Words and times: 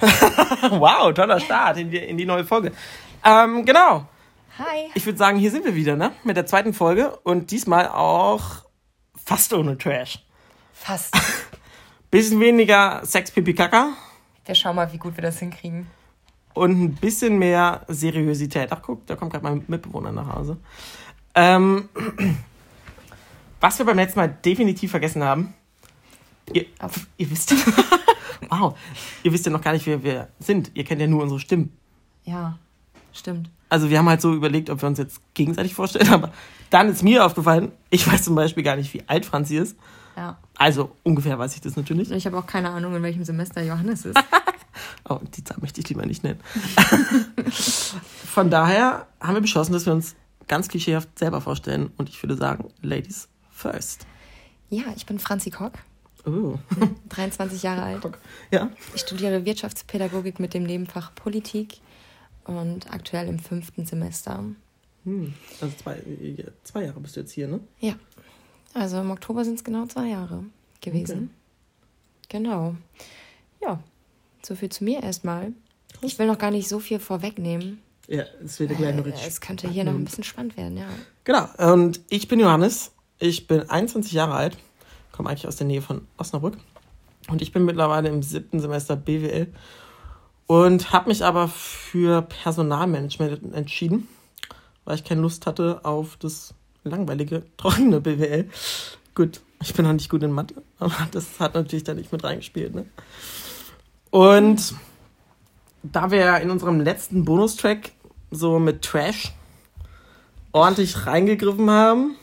wow, 0.70 1.12
toller 1.12 1.40
Start 1.40 1.78
in 1.78 1.90
die, 1.90 1.98
in 1.98 2.16
die 2.18 2.26
neue 2.26 2.44
Folge. 2.44 2.72
Ähm, 3.24 3.64
genau. 3.64 4.06
Hi. 4.58 4.90
Ich 4.94 5.06
würde 5.06 5.18
sagen, 5.18 5.38
hier 5.38 5.50
sind 5.50 5.64
wir 5.64 5.74
wieder, 5.74 5.96
ne? 5.96 6.12
Mit 6.24 6.36
der 6.36 6.46
zweiten 6.46 6.74
Folge 6.74 7.16
und 7.24 7.50
diesmal 7.50 7.88
auch 7.88 8.64
fast 9.24 9.52
ohne 9.54 9.78
Trash. 9.78 10.24
Fast. 10.72 11.16
Bisschen 12.10 12.40
weniger 12.40 13.00
Sex, 13.04 13.30
Pipi, 13.30 13.54
Kaka 13.54 13.94
Wir 14.44 14.54
schauen 14.54 14.76
mal, 14.76 14.92
wie 14.92 14.98
gut 14.98 15.16
wir 15.16 15.22
das 15.22 15.38
hinkriegen. 15.38 15.86
und 16.54 16.82
ein 16.82 16.94
bisschen 16.96 17.38
mehr 17.38 17.80
Seriosität. 17.88 18.68
Ach, 18.70 18.82
guck, 18.82 19.06
da 19.06 19.16
kommt 19.16 19.32
gerade 19.32 19.44
mein 19.44 19.64
Mitbewohner 19.68 20.12
nach 20.12 20.34
Hause. 20.34 20.58
Ähm, 21.34 21.88
was 23.60 23.78
wir 23.78 23.86
beim 23.86 23.96
letzten 23.96 24.18
Mal 24.18 24.28
definitiv 24.28 24.90
vergessen 24.90 25.24
haben, 25.24 25.54
ihr, 26.52 26.66
ihr 27.16 27.30
wisst, 27.30 27.54
wow, 28.50 28.76
ihr 29.22 29.32
wisst 29.32 29.46
ja 29.46 29.52
noch 29.52 29.62
gar 29.62 29.72
nicht, 29.72 29.86
wer 29.86 30.02
wir 30.02 30.28
sind. 30.38 30.70
Ihr 30.74 30.84
kennt 30.84 31.00
ja 31.00 31.06
nur 31.06 31.22
unsere 31.22 31.40
Stimmen. 31.40 31.72
Ja, 32.24 32.58
stimmt. 33.12 33.50
Also 33.68 33.88
wir 33.90 33.98
haben 33.98 34.08
halt 34.08 34.20
so 34.20 34.34
überlegt, 34.34 34.68
ob 34.70 34.82
wir 34.82 34.88
uns 34.88 34.98
jetzt 34.98 35.20
gegenseitig 35.34 35.74
vorstellen, 35.74 36.08
aber 36.12 36.30
dann 36.70 36.88
ist 36.88 37.02
mir 37.02 37.24
aufgefallen, 37.24 37.72
ich 37.90 38.06
weiß 38.06 38.22
zum 38.24 38.34
Beispiel 38.34 38.62
gar 38.62 38.76
nicht, 38.76 38.92
wie 38.94 39.02
alt 39.06 39.24
Franzi 39.26 39.56
ist. 39.56 39.76
Ja. 40.16 40.38
Also 40.56 40.92
ungefähr 41.02 41.38
weiß 41.38 41.54
ich 41.54 41.62
das 41.62 41.76
natürlich. 41.76 42.10
Ich 42.10 42.26
habe 42.26 42.36
auch 42.38 42.46
keine 42.46 42.70
Ahnung, 42.70 42.94
in 42.94 43.02
welchem 43.02 43.24
Semester 43.24 43.62
Johannes 43.62 44.04
ist. 44.04 44.18
Oh, 45.06 45.18
die 45.36 45.44
Zahl 45.44 45.58
möchte 45.60 45.80
ich 45.80 45.88
lieber 45.90 46.06
nicht 46.06 46.24
nennen. 46.24 46.40
Von 47.50 48.50
daher 48.50 49.06
haben 49.20 49.34
wir 49.34 49.40
beschlossen, 49.42 49.72
dass 49.72 49.84
wir 49.84 49.92
uns 49.92 50.14
ganz 50.48 50.68
klischeehaft 50.68 51.18
selber 51.18 51.40
vorstellen. 51.40 51.90
Und 51.98 52.08
ich 52.08 52.22
würde 52.22 52.36
sagen, 52.36 52.68
Ladies 52.80 53.28
first. 53.50 54.06
ja, 54.70 54.84
ich 54.96 55.04
bin 55.04 55.18
Franzi 55.18 55.50
Kock, 55.50 55.72
Oh. 56.24 56.56
23 57.08 57.62
Jahre 57.62 57.82
alt. 57.82 58.02
Ja. 58.50 58.70
Ich 58.94 59.00
studiere 59.00 59.44
Wirtschaftspädagogik 59.44 60.38
mit 60.38 60.54
dem 60.54 60.62
Nebenfach 60.62 61.14
Politik 61.14 61.78
und 62.44 62.92
aktuell 62.92 63.28
im 63.28 63.38
fünften 63.38 63.86
Semester. 63.86 64.44
Hm. 65.04 65.34
Also 65.60 65.74
zwei, 65.76 65.96
äh, 65.96 66.44
zwei 66.62 66.84
Jahre 66.84 67.00
bist 67.00 67.16
du 67.16 67.20
jetzt 67.20 67.32
hier, 67.32 67.48
ne? 67.48 67.60
Ja, 67.80 67.94
also 68.74 69.00
im 69.00 69.10
Oktober 69.10 69.44
sind 69.44 69.54
es 69.54 69.64
genau 69.64 69.86
zwei 69.86 70.08
Jahre 70.08 70.44
gewesen. 70.80 71.30
Genau. 72.28 72.74
Ja, 73.60 73.82
so 74.42 74.54
viel 74.54 74.68
zu 74.70 74.84
mir 74.84 75.02
erstmal. 75.02 75.52
Ich 76.00 76.18
will 76.18 76.26
noch 76.26 76.38
gar 76.38 76.50
nicht 76.50 76.68
so 76.68 76.78
viel 76.78 76.98
vorwegnehmen. 76.98 77.80
Ja, 78.08 78.24
es 78.44 78.58
wird 78.58 78.70
ja 78.70 78.76
gleich 78.76 78.94
noch 78.96 79.06
Äh, 79.06 79.10
richtig. 79.10 79.26
Es 79.26 79.40
könnte 79.40 79.68
hier 79.68 79.84
noch 79.84 79.92
ein 79.94 80.04
bisschen 80.04 80.24
spannend 80.24 80.56
werden, 80.56 80.76
ja. 80.76 80.88
Genau. 81.24 81.48
Und 81.72 82.00
ich 82.08 82.28
bin 82.28 82.40
Johannes. 82.40 82.92
Ich 83.18 83.46
bin 83.46 83.68
21 83.68 84.12
Jahre 84.12 84.34
alt. 84.34 84.56
Komme 85.22 85.30
eigentlich 85.30 85.46
aus 85.46 85.54
der 85.54 85.68
Nähe 85.68 85.82
von 85.82 86.08
Osnabrück. 86.16 86.56
Und 87.28 87.42
ich 87.42 87.52
bin 87.52 87.64
mittlerweile 87.64 88.08
im 88.08 88.24
siebten 88.24 88.58
Semester 88.58 88.96
BWL. 88.96 89.46
Und 90.48 90.92
habe 90.92 91.10
mich 91.10 91.24
aber 91.24 91.46
für 91.46 92.22
Personalmanagement 92.22 93.54
entschieden, 93.54 94.08
weil 94.84 94.96
ich 94.96 95.04
keine 95.04 95.20
Lust 95.20 95.46
hatte 95.46 95.84
auf 95.84 96.16
das 96.16 96.54
langweilige, 96.82 97.44
trockene 97.56 98.00
BWL. 98.00 98.50
Gut, 99.14 99.42
ich 99.62 99.74
bin 99.74 99.86
auch 99.86 99.92
nicht 99.92 100.10
gut 100.10 100.24
in 100.24 100.32
Mathe, 100.32 100.60
aber 100.80 101.06
das 101.12 101.38
hat 101.38 101.54
natürlich 101.54 101.84
da 101.84 101.94
nicht 101.94 102.10
mit 102.10 102.24
reingespielt. 102.24 102.74
Ne? 102.74 102.86
Und 104.10 104.74
da 105.84 106.10
wir 106.10 106.38
in 106.38 106.50
unserem 106.50 106.80
letzten 106.80 107.24
Bonustrack 107.24 107.92
so 108.32 108.58
mit 108.58 108.82
Trash 108.82 109.32
ordentlich 110.50 111.06
reingegriffen 111.06 111.70
haben, 111.70 112.16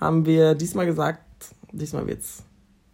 haben 0.00 0.26
wir 0.26 0.56
diesmal 0.56 0.86
gesagt, 0.86 1.20
diesmal 1.76 2.06
wird's 2.06 2.42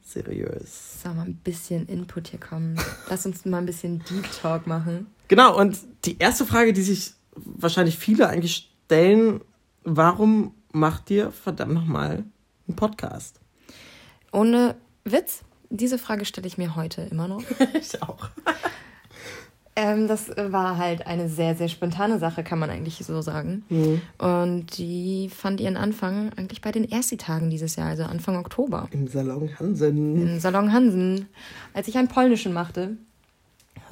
seriös. 0.03 1.03
Soll 1.03 1.15
mal 1.15 1.27
ein 1.27 1.37
bisschen 1.37 1.87
Input 1.87 2.29
hier 2.29 2.41
kommen. 2.41 2.79
Lass 3.09 3.25
uns 3.27 3.45
mal 3.45 3.59
ein 3.59 3.67
bisschen 3.67 4.03
Deep 4.11 4.29
Talk 4.41 4.67
machen. 4.67 5.07
Genau, 5.29 5.59
und 5.59 5.79
die 6.05 6.19
erste 6.19 6.45
Frage, 6.45 6.73
die 6.73 6.83
sich 6.83 7.15
wahrscheinlich 7.35 7.97
viele 7.99 8.29
eigentlich 8.29 8.71
stellen, 8.85 9.41
warum 9.85 10.55
macht 10.73 11.11
ihr 11.11 11.31
verdammt 11.31 11.73
nochmal 11.73 12.25
einen 12.69 12.77
Podcast? 12.77 13.41
Ohne 14.33 14.77
Witz, 15.05 15.41
diese 15.71 15.99
Frage 15.99 16.25
stelle 16.25 16.47
ich 16.47 16.59
mir 16.59 16.77
heute 16.77 17.03
immer 17.03 17.29
noch. 17.29 17.43
Ich 17.75 18.03
auch. 18.03 18.29
Ähm, 19.75 20.07
das 20.07 20.29
war 20.37 20.77
halt 20.77 21.07
eine 21.07 21.29
sehr, 21.29 21.55
sehr 21.55 21.69
spontane 21.69 22.19
Sache, 22.19 22.45
kann 22.45 22.59
man 22.59 22.69
eigentlich 22.69 22.99
so 22.99 23.23
sagen. 23.23 23.65
Und 24.19 24.77
die 24.77 25.31
fand 25.35 25.61
ihren 25.61 25.79
Anfang 25.79 26.31
eigentlich 26.37 26.61
bei 26.61 26.73
den 26.73 26.91
Ersti-Tagen 26.91 27.49
dieses 27.49 27.77
Jahr, 27.77 27.89
also 27.89 28.03
Anfang 28.03 28.37
Oktober. 28.37 28.89
Im 28.91 29.09
Salon 29.09 29.49
Hansen. 29.59 30.23
Im 30.23 30.41
Salon 30.41 30.73
Hansen. 30.73 31.27
Als 31.73 31.89
ich 31.89 31.97
einen 31.97 32.09
polnischen 32.09 32.53
machte, 32.53 32.97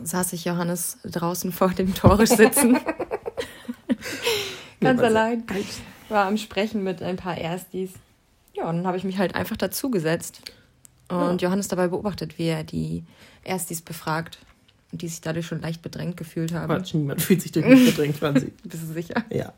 saß 0.02 0.34
ich 0.34 0.44
Johannes 0.44 0.98
draußen 1.04 1.50
vor 1.50 1.70
dem 1.70 1.94
Torisch 1.94 2.30
sitzen. 2.30 2.78
Ganz 4.80 5.00
Ja, 5.00 5.08
sie 5.08 5.16
allein. 5.16 5.44
War 6.08 6.26
am 6.26 6.36
Sprechen 6.36 6.82
mit 6.82 7.02
ein 7.02 7.16
paar 7.16 7.38
Erstis. 7.38 7.92
Ja, 8.54 8.68
und 8.68 8.78
dann 8.78 8.86
habe 8.86 8.97
ich 8.97 9.04
mich 9.04 9.18
halt 9.18 9.34
einfach 9.34 9.56
dazugesetzt. 9.56 10.42
Und 11.08 11.42
Johannes 11.42 11.66
dabei 11.66 11.88
beobachtet, 11.88 12.38
wie 12.38 12.47
er 12.47 12.62
die 12.62 13.02
Erstis 13.42 13.82
befragt. 13.82 14.38
Und 14.93 15.03
die 15.03 15.09
sich 15.09 15.21
dadurch 15.21 15.47
schon 15.47 15.61
leicht 15.61 15.83
bedrängt 15.83 16.17
gefühlt 16.17 16.53
haben. 16.53 16.67
Quatsch, 16.67 16.95
niemand 16.95 17.23
fühlt 17.23 17.43
sich 17.43 17.53
durch 17.53 17.67
mich 17.67 17.95
bedrängt, 17.95 18.17
Franzi. 18.17 18.53
Bist 18.65 18.83
du 18.83 18.93
sicher? 18.93 19.25
Ja. 19.31 19.53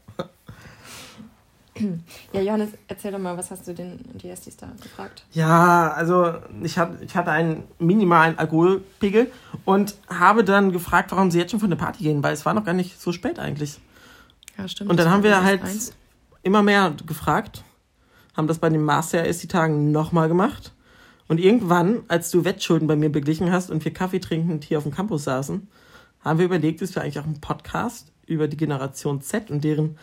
Ja, 2.32 2.40
Johannes, 2.40 2.70
erzähl 2.86 3.12
doch 3.12 3.18
mal, 3.18 3.36
was 3.36 3.50
hast 3.50 3.66
du 3.66 3.72
denn 3.72 3.98
die 4.14 4.28
Erstis 4.28 4.56
da 4.56 4.68
gefragt? 4.82 5.24
Ja, 5.32 5.90
also 5.92 6.34
ich 6.62 6.78
hatte, 6.78 7.02
ich 7.02 7.16
hatte 7.16 7.30
einen 7.30 7.64
minimalen 7.78 8.38
Alkoholpegel 8.38 9.30
und 9.64 9.94
habe 10.08 10.44
dann 10.44 10.72
gefragt, 10.72 11.12
warum 11.12 11.30
sie 11.30 11.38
jetzt 11.38 11.50
schon 11.50 11.60
von 11.60 11.70
der 11.70 11.78
Party 11.78 12.04
gehen, 12.04 12.22
weil 12.22 12.34
es 12.34 12.44
war 12.44 12.52
noch 12.52 12.64
gar 12.64 12.74
nicht 12.74 13.00
so 13.00 13.10
spät 13.10 13.38
eigentlich. 13.38 13.80
Ja, 14.58 14.68
stimmt. 14.68 14.90
Und 14.90 14.98
dann 14.98 15.10
haben 15.10 15.22
wir 15.22 15.42
halt 15.42 15.62
eins. 15.62 15.94
immer 16.42 16.62
mehr 16.62 16.94
gefragt, 17.06 17.64
haben 18.36 18.46
das 18.46 18.58
bei 18.58 18.68
den 18.68 18.82
Master 18.82 19.24
erst 19.24 19.42
die 19.42 19.48
Tagen 19.48 19.92
nochmal 19.92 20.28
gemacht. 20.28 20.72
Und 21.32 21.38
irgendwann, 21.38 22.02
als 22.08 22.30
du 22.30 22.44
Wettschulden 22.44 22.86
bei 22.86 22.94
mir 22.94 23.10
beglichen 23.10 23.50
hast 23.50 23.70
und 23.70 23.86
wir 23.86 23.94
Kaffee 23.94 24.18
trinkend 24.18 24.64
hier 24.64 24.76
auf 24.76 24.84
dem 24.84 24.92
Campus 24.92 25.24
saßen, 25.24 25.66
haben 26.20 26.38
wir 26.38 26.44
überlegt, 26.44 26.82
dass 26.82 26.94
wir 26.94 27.00
eigentlich 27.00 27.18
auch 27.18 27.24
einen 27.24 27.40
Podcast 27.40 28.12
über 28.26 28.48
die 28.48 28.58
Generation 28.58 29.22
Z 29.22 29.50
und 29.50 29.64
deren 29.64 29.96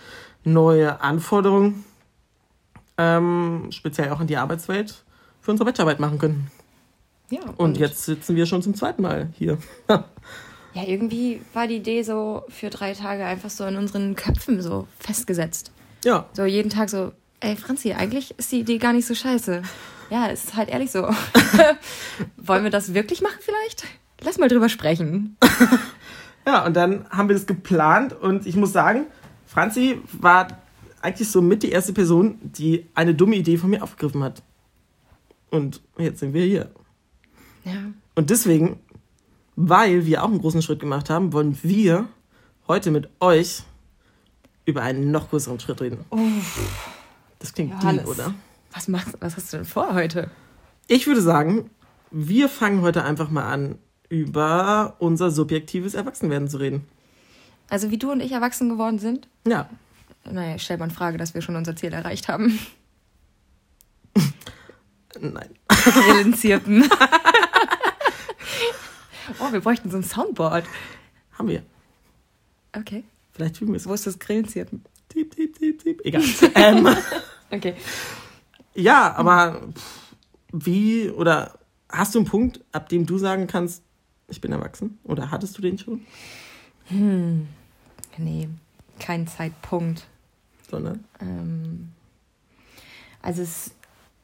neue 0.43 1.01
Anforderungen, 1.01 1.85
ähm, 2.97 3.67
speziell 3.69 4.09
auch 4.09 4.19
in 4.21 4.25
die 4.25 4.37
Arbeitswelt, 4.37 5.03
für 5.39 5.51
unsere 5.51 5.69
Bachelorarbeit 5.69 5.99
machen 5.99 6.17
können. 6.17 6.49
Ja, 7.29 7.41
Und 7.57 7.77
jetzt 7.77 8.05
sitzen 8.05 8.35
wir 8.35 8.47
schon 8.47 8.63
zum 8.63 8.73
zweiten 8.73 9.03
Mal 9.03 9.29
hier. 9.37 9.59
Ja, 10.73 10.83
irgendwie 10.83 11.41
war 11.53 11.67
die 11.67 11.75
Idee 11.75 12.01
so 12.01 12.43
für 12.49 12.71
drei 12.71 12.93
Tage 12.93 13.23
einfach 13.23 13.51
so 13.51 13.65
in 13.65 13.75
unseren 13.75 14.15
Köpfen 14.15 14.63
so 14.63 14.87
festgesetzt. 14.99 15.71
ja, 16.03 16.27
So 16.33 16.45
jeden 16.45 16.71
Tag 16.71 16.89
so, 16.89 17.11
ey 17.39 17.55
Franzi, 17.55 17.93
eigentlich 17.93 18.33
ist 18.39 18.51
die 18.51 18.61
Idee 18.61 18.79
gar 18.79 18.93
nicht 18.93 19.05
so 19.05 19.13
scheiße. 19.13 19.61
Ja, 20.09 20.27
ist 20.27 20.55
halt 20.55 20.69
ehrlich 20.69 20.91
so. 20.91 21.03
Wollen 22.37 22.63
wir 22.63 22.71
das 22.71 22.93
wirklich 22.93 23.21
machen 23.21 23.39
vielleicht? 23.39 23.85
Lass 24.21 24.37
mal 24.37 24.49
drüber 24.49 24.69
sprechen. 24.69 25.37
Ja, 26.45 26.65
und 26.65 26.75
dann 26.75 27.07
haben 27.11 27.29
wir 27.29 27.35
das 27.35 27.45
geplant 27.45 28.13
und 28.13 28.47
ich 28.47 28.55
muss 28.55 28.73
sagen, 28.73 29.05
Franzi 29.45 30.01
war 30.13 30.47
eigentlich 30.99 31.29
so 31.29 31.43
mit 31.43 31.61
die 31.61 31.69
erste 31.69 31.93
Person, 31.93 32.39
die 32.41 32.87
eine 32.95 33.13
dumme 33.13 33.35
Idee 33.35 33.57
von 33.57 33.69
mir 33.69 33.83
aufgegriffen 33.83 34.23
hat. 34.23 34.41
Und 35.51 35.81
jetzt 35.99 36.19
sind 36.21 36.33
wir 36.33 36.43
hier. 36.43 36.71
Ja. 37.65 37.91
Und 38.15 38.31
deswegen, 38.31 38.79
weil 39.55 40.07
wir 40.07 40.23
auch 40.23 40.29
einen 40.29 40.39
großen 40.39 40.63
Schritt 40.63 40.79
gemacht 40.79 41.11
haben, 41.11 41.33
wollen 41.33 41.55
wir 41.61 42.07
heute 42.67 42.89
mit 42.89 43.09
euch 43.19 43.61
über 44.65 44.81
einen 44.81 45.11
noch 45.11 45.29
größeren 45.29 45.59
Schritt 45.59 45.81
reden. 45.81 46.03
Das 47.37 47.53
klingt 47.53 47.73
Johannes. 47.73 48.05
deep, 48.05 48.11
oder? 48.11 48.33
Was 48.73 48.87
machst 48.87 49.15
was 49.19 49.35
hast 49.35 49.51
du 49.53 49.57
denn 49.57 49.65
vor 49.65 49.93
heute? 49.93 50.29
Ich 50.87 51.07
würde 51.07 51.21
sagen, 51.21 51.69
wir 52.11 52.49
fangen 52.49 52.81
heute 52.81 53.03
einfach 53.03 53.29
mal 53.29 53.51
an, 53.51 53.77
über 54.09 54.95
unser 54.99 55.29
subjektives 55.31 55.93
Erwachsenwerden 55.93 56.47
zu 56.47 56.57
reden. 56.57 56.87
Also 57.69 57.91
wie 57.91 57.97
du 57.97 58.11
und 58.11 58.19
ich 58.21 58.31
erwachsen 58.31 58.69
geworden 58.69 58.97
sind? 58.99 59.27
Ja, 59.45 59.69
Naja, 60.25 60.55
ich 60.55 60.63
stell 60.63 60.77
mal 60.77 60.85
in 60.85 60.91
Frage, 60.91 61.17
dass 61.17 61.33
wir 61.35 61.41
schon 61.41 61.55
unser 61.55 61.75
Ziel 61.75 61.93
erreicht 61.93 62.27
haben. 62.27 62.59
nein. 65.19 65.49
Brillenzirpen. 65.67 66.89
oh, 69.39 69.51
wir 69.51 69.61
bräuchten 69.61 69.91
so 69.91 69.97
ein 69.97 70.03
Soundboard. 70.03 70.65
Haben 71.33 71.49
wir. 71.49 71.63
Okay. 72.75 73.03
Vielleicht 73.31 73.57
fühlen 73.57 73.71
wir 73.71 73.77
es. 73.77 73.87
Wo 73.87 73.93
ist 73.93 74.07
das 74.07 74.17
Grillenzirpen? 74.19 74.83
Tiep, 75.09 75.35
tiep, 75.35 75.57
tiep, 75.57 75.83
tiep. 75.83 76.01
Egal. 76.03 76.23
ähm, 76.55 76.87
Okay. 77.51 77.75
Ja, 78.75 79.13
aber 79.15 79.61
pff, 79.73 80.15
wie 80.51 81.09
oder 81.09 81.59
hast 81.89 82.15
du 82.15 82.19
einen 82.19 82.27
Punkt, 82.27 82.63
ab 82.71 82.89
dem 82.89 83.05
du 83.05 83.17
sagen 83.17 83.47
kannst, 83.47 83.83
ich 84.27 84.41
bin 84.41 84.51
erwachsen? 84.51 84.99
Oder 85.03 85.31
hattest 85.31 85.57
du 85.57 85.61
den 85.61 85.77
schon? 85.77 86.05
Nee, 88.17 88.49
kein 88.99 89.27
Zeitpunkt. 89.27 90.05
Sondern? 90.69 91.03
Ähm, 91.19 91.89
also 93.21 93.41
es 93.41 93.71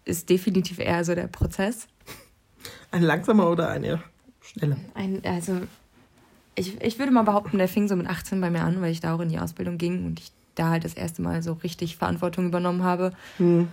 ist 0.06 0.30
definitiv 0.30 0.80
eher 0.80 1.04
so 1.04 1.16
der 1.16 1.28
Prozess. 1.28 1.88
Ein 2.92 3.04
langsamer 3.04 3.50
oder 3.50 3.70
ein 3.70 3.84
eher 3.84 4.04
schneller? 4.42 4.78
Ein, 4.94 5.22
also 5.26 5.62
ich, 6.56 6.82
ich 6.82 7.00
würde 7.00 7.12
mal 7.12 7.24
behaupten, 7.24 7.58
der 7.58 7.68
fing 7.68 7.88
so 7.88 7.96
mit 7.96 8.08
18 8.08 8.40
bei 8.40 8.50
mir 8.50 8.64
an, 8.64 8.82
weil 8.82 8.92
ich 8.92 9.02
da 9.02 9.14
auch 9.16 9.20
in 9.20 9.30
die 9.30 9.40
Ausbildung 9.40 9.78
ging 9.78 10.06
und 10.06 10.20
ich 10.20 10.32
da 10.56 10.70
halt 10.70 10.86
das 10.86 10.94
erste 10.94 11.22
Mal 11.22 11.44
so 11.44 11.54
richtig 11.54 11.98
Verantwortung 11.98 12.48
übernommen 12.48 12.84
habe. 12.84 13.12
Hm. 13.38 13.68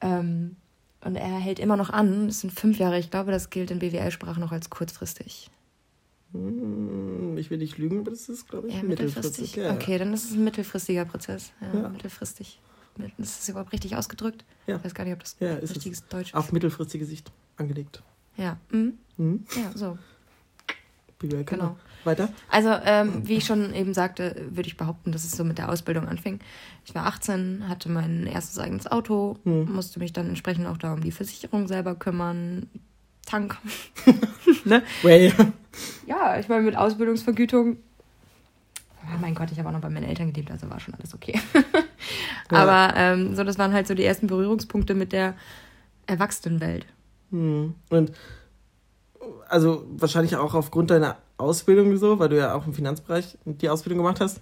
Ähm, 0.00 0.56
und 1.02 1.16
er 1.16 1.38
hält 1.38 1.58
immer 1.58 1.76
noch 1.76 1.90
an. 1.90 2.26
Das 2.26 2.40
sind 2.40 2.52
fünf 2.52 2.78
Jahre. 2.78 2.98
Ich 2.98 3.10
glaube, 3.10 3.30
das 3.30 3.50
gilt 3.50 3.70
in 3.70 3.78
BWL-Sprache 3.78 4.40
noch 4.40 4.52
als 4.52 4.70
kurzfristig. 4.70 5.50
Hm, 6.32 7.36
Ich 7.38 7.50
will 7.50 7.58
nicht 7.58 7.78
lügen, 7.78 8.00
aber 8.00 8.10
das 8.10 8.28
ist, 8.28 8.48
glaube 8.48 8.68
ich, 8.68 8.74
Ja, 8.74 8.82
mittelfristig. 8.82 9.56
Ja, 9.56 9.74
Okay, 9.74 9.98
dann 9.98 10.12
ist 10.12 10.24
es 10.24 10.32
ein 10.32 10.44
mittelfristiger 10.44 11.04
Prozess. 11.04 11.52
Ja, 11.60 11.82
Ja. 11.82 11.88
mittelfristig. 11.88 12.60
Ist 13.18 13.40
das 13.40 13.48
überhaupt 13.50 13.72
richtig 13.72 13.94
ausgedrückt? 13.94 14.44
Ja. 14.66 14.76
Ich 14.76 14.84
weiß 14.84 14.94
gar 14.94 15.04
nicht, 15.04 15.12
ob 15.12 15.20
das 15.20 15.36
Ja, 15.38 15.56
ist 15.56 15.70
es. 15.70 15.76
richtiges 15.76 16.06
Deutsch 16.08 16.28
ist. 16.28 16.34
Auf 16.34 16.50
mittelfristige 16.52 17.04
Sicht 17.04 17.30
angelegt. 17.56 18.02
Ja. 18.36 18.58
Mhm. 18.70 18.94
Hm? 19.16 19.44
ja, 19.54 19.70
so. 19.74 19.98
BWL, 21.18 21.44
Genau. 21.44 21.76
Weiter? 22.04 22.28
Also, 22.50 22.70
ähm, 22.84 23.26
wie 23.26 23.36
ich 23.36 23.44
schon 23.46 23.74
eben 23.74 23.94
sagte, 23.94 24.46
würde 24.50 24.68
ich 24.68 24.76
behaupten, 24.76 25.12
dass 25.12 25.24
es 25.24 25.32
so 25.32 25.44
mit 25.44 25.58
der 25.58 25.70
Ausbildung 25.70 26.06
anfing. 26.08 26.40
Ich 26.84 26.94
war 26.94 27.06
18, 27.06 27.68
hatte 27.68 27.88
mein 27.90 28.26
erstes 28.26 28.58
eigenes 28.58 28.86
Auto, 28.86 29.38
Hm. 29.44 29.72
musste 29.72 29.98
mich 29.98 30.12
dann 30.12 30.28
entsprechend 30.28 30.66
auch 30.66 30.76
da 30.76 30.92
um 30.92 31.00
die 31.00 31.10
Versicherung 31.12 31.66
selber 31.68 31.94
kümmern, 31.94 32.68
Tank. 33.26 33.56
ne? 34.64 34.82
Well. 35.02 35.32
Ja, 36.06 36.38
ich 36.38 36.48
meine, 36.48 36.62
mit 36.62 36.76
Ausbildungsvergütung. 36.76 37.78
Oh 39.02 39.18
mein 39.20 39.34
Gott, 39.34 39.50
ich 39.52 39.58
habe 39.58 39.68
auch 39.68 39.72
noch 39.72 39.80
bei 39.80 39.90
meinen 39.90 40.04
Eltern 40.08 40.32
gelebt, 40.32 40.50
also 40.50 40.68
war 40.70 40.80
schon 40.80 40.94
alles 40.94 41.14
okay. 41.14 41.40
Aber 42.50 42.94
ähm, 42.96 43.34
so, 43.34 43.42
das 43.44 43.58
waren 43.58 43.72
halt 43.72 43.86
so 43.86 43.94
die 43.94 44.04
ersten 44.04 44.26
Berührungspunkte 44.26 44.94
mit 44.94 45.12
der 45.12 45.34
Erwachsenenwelt. 46.06 46.86
Hm. 47.30 47.74
Und 47.90 48.12
also 49.48 49.84
wahrscheinlich 49.88 50.36
auch 50.36 50.54
aufgrund 50.54 50.90
deiner 50.90 51.16
Ausbildung 51.38 51.96
so, 51.96 52.18
weil 52.18 52.28
du 52.28 52.36
ja 52.36 52.54
auch 52.54 52.66
im 52.66 52.74
Finanzbereich 52.74 53.38
die 53.44 53.68
Ausbildung 53.68 53.98
gemacht 53.98 54.20
hast, 54.20 54.40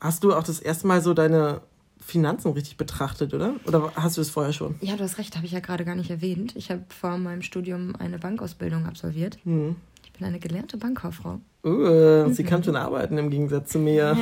hast 0.00 0.24
du 0.24 0.34
auch 0.34 0.42
das 0.42 0.60
erste 0.60 0.86
Mal 0.86 1.00
so 1.00 1.14
deine 1.14 1.60
Finanzen 2.00 2.52
richtig 2.52 2.76
betrachtet, 2.76 3.34
oder? 3.34 3.54
Oder 3.66 3.92
hast 3.96 4.16
du 4.16 4.20
es 4.20 4.30
vorher 4.30 4.52
schon? 4.52 4.76
Ja, 4.80 4.96
du 4.96 5.02
hast 5.02 5.18
recht, 5.18 5.36
habe 5.36 5.46
ich 5.46 5.52
ja 5.52 5.60
gerade 5.60 5.84
gar 5.84 5.94
nicht 5.94 6.10
erwähnt. 6.10 6.54
Ich 6.56 6.70
habe 6.70 6.84
vor 6.88 7.18
meinem 7.18 7.42
Studium 7.42 7.94
eine 7.96 8.18
Bankausbildung 8.18 8.86
absolviert. 8.86 9.38
Hm. 9.44 9.76
Ich 10.04 10.12
bin 10.12 10.26
eine 10.26 10.38
gelernte 10.38 10.76
Bankkauffrau. 10.76 11.40
Uh, 11.64 12.30
sie 12.32 12.44
kann 12.44 12.62
schon 12.62 12.76
arbeiten 12.76 13.18
im 13.18 13.30
Gegensatz 13.30 13.72
zu 13.72 13.78
mir. 13.78 14.16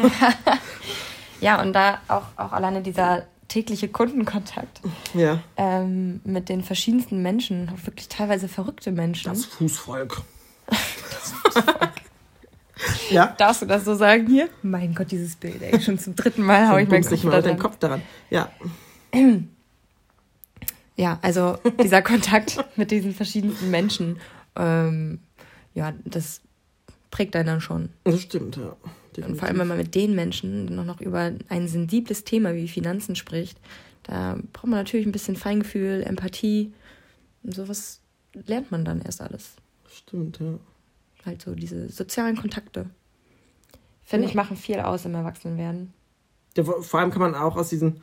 Ja, 1.41 1.61
und 1.63 1.73
da 1.75 1.99
auch, 2.09 2.27
auch 2.37 2.53
alleine 2.53 2.81
dieser 2.81 3.25
tägliche 3.55 3.89
Kundenkontakt 3.89 4.81
Ja. 5.15 5.41
ähm, 5.57 6.21
mit 6.25 6.49
den 6.49 6.65
verschiedensten 6.65 7.23
Menschen, 7.23 7.69
auch 7.69 7.87
wirklich 7.87 8.09
teilweise 8.09 8.49
verrückte 8.49 8.91
Menschen. 8.91 9.29
Das 9.29 9.45
Fußvolk. 9.45 10.23
ja. 13.11 13.27
Darfst 13.39 13.63
du 13.63 13.67
das 13.67 13.85
so 13.85 13.95
sagen 13.95 14.27
hier? 14.27 14.49
Mein 14.63 14.93
Gott, 14.93 15.13
dieses 15.13 15.37
Bild, 15.37 15.63
ey. 15.63 15.81
Schon 15.81 16.01
zum 16.01 16.17
dritten 16.17 16.43
Mal 16.43 16.67
habe 16.67 16.83
ich 16.83 16.89
meinen 16.89 17.05
Kopf 17.05 17.23
mal 17.23 17.43
dran. 17.43 17.59
Kopf 17.59 17.79
daran. 17.79 18.03
Ja. 18.31 18.51
Ja, 20.97 21.19
also 21.23 21.59
dieser 21.83 22.03
Kontakt 22.03 22.65
mit 22.77 22.93
diesen 22.93 23.13
verschiedensten 23.13 23.69
Menschen, 23.69 24.21
ähm, 24.55 25.19
ja, 25.75 25.93
das 26.05 26.41
prägt 27.11 27.35
einen 27.35 27.49
dann 27.49 27.61
schon. 27.61 27.89
Das 28.05 28.21
stimmt, 28.21 28.59
ja. 28.59 28.77
Und 29.19 29.37
vor 29.37 29.49
allem, 29.49 29.59
wenn 29.59 29.69
man 29.69 29.77
mit 29.79 29.95
den 29.95 30.15
Menschen 30.15 30.67
noch, 30.75 30.85
noch 30.85 31.01
über 31.01 31.33
ein 31.49 31.69
sensibles 31.69 32.25
Thema 32.25 32.55
wie 32.55 32.69
Finanzen 32.69 33.15
spricht, 33.17 33.59
da 34.03 34.39
braucht 34.53 34.67
man 34.67 34.81
natürlich 34.81 35.07
ein 35.07 35.13
bisschen 35.13 35.37
Feingefühl, 35.37 36.03
Empathie 36.07 36.73
und 37.43 37.55
sowas 37.55 38.01
lernt 38.47 38.71
man 38.71 38.85
dann 38.85 39.01
erst 39.03 39.21
alles. 39.21 39.55
Stimmt, 39.89 40.41
ja. 40.41 40.59
Halt 41.25 41.41
so 41.43 41.55
diese 41.55 41.89
sozialen 41.89 42.37
Kontakte. 42.37 42.87
Finde 44.03 44.25
Ja. 44.25 44.31
ich, 44.31 44.35
machen 44.35 44.57
viel 44.57 44.81
aus 44.81 45.05
im 45.07 45.15
Erwachsenenwerden. 45.15 45.93
ja. 46.57 46.65
vor- 46.65 46.83
Vor 46.83 47.01
allem 47.01 47.11
kann 47.11 47.21
man 47.23 47.35
auch 47.35 47.57
aus 47.57 47.71
diesen, 47.71 48.01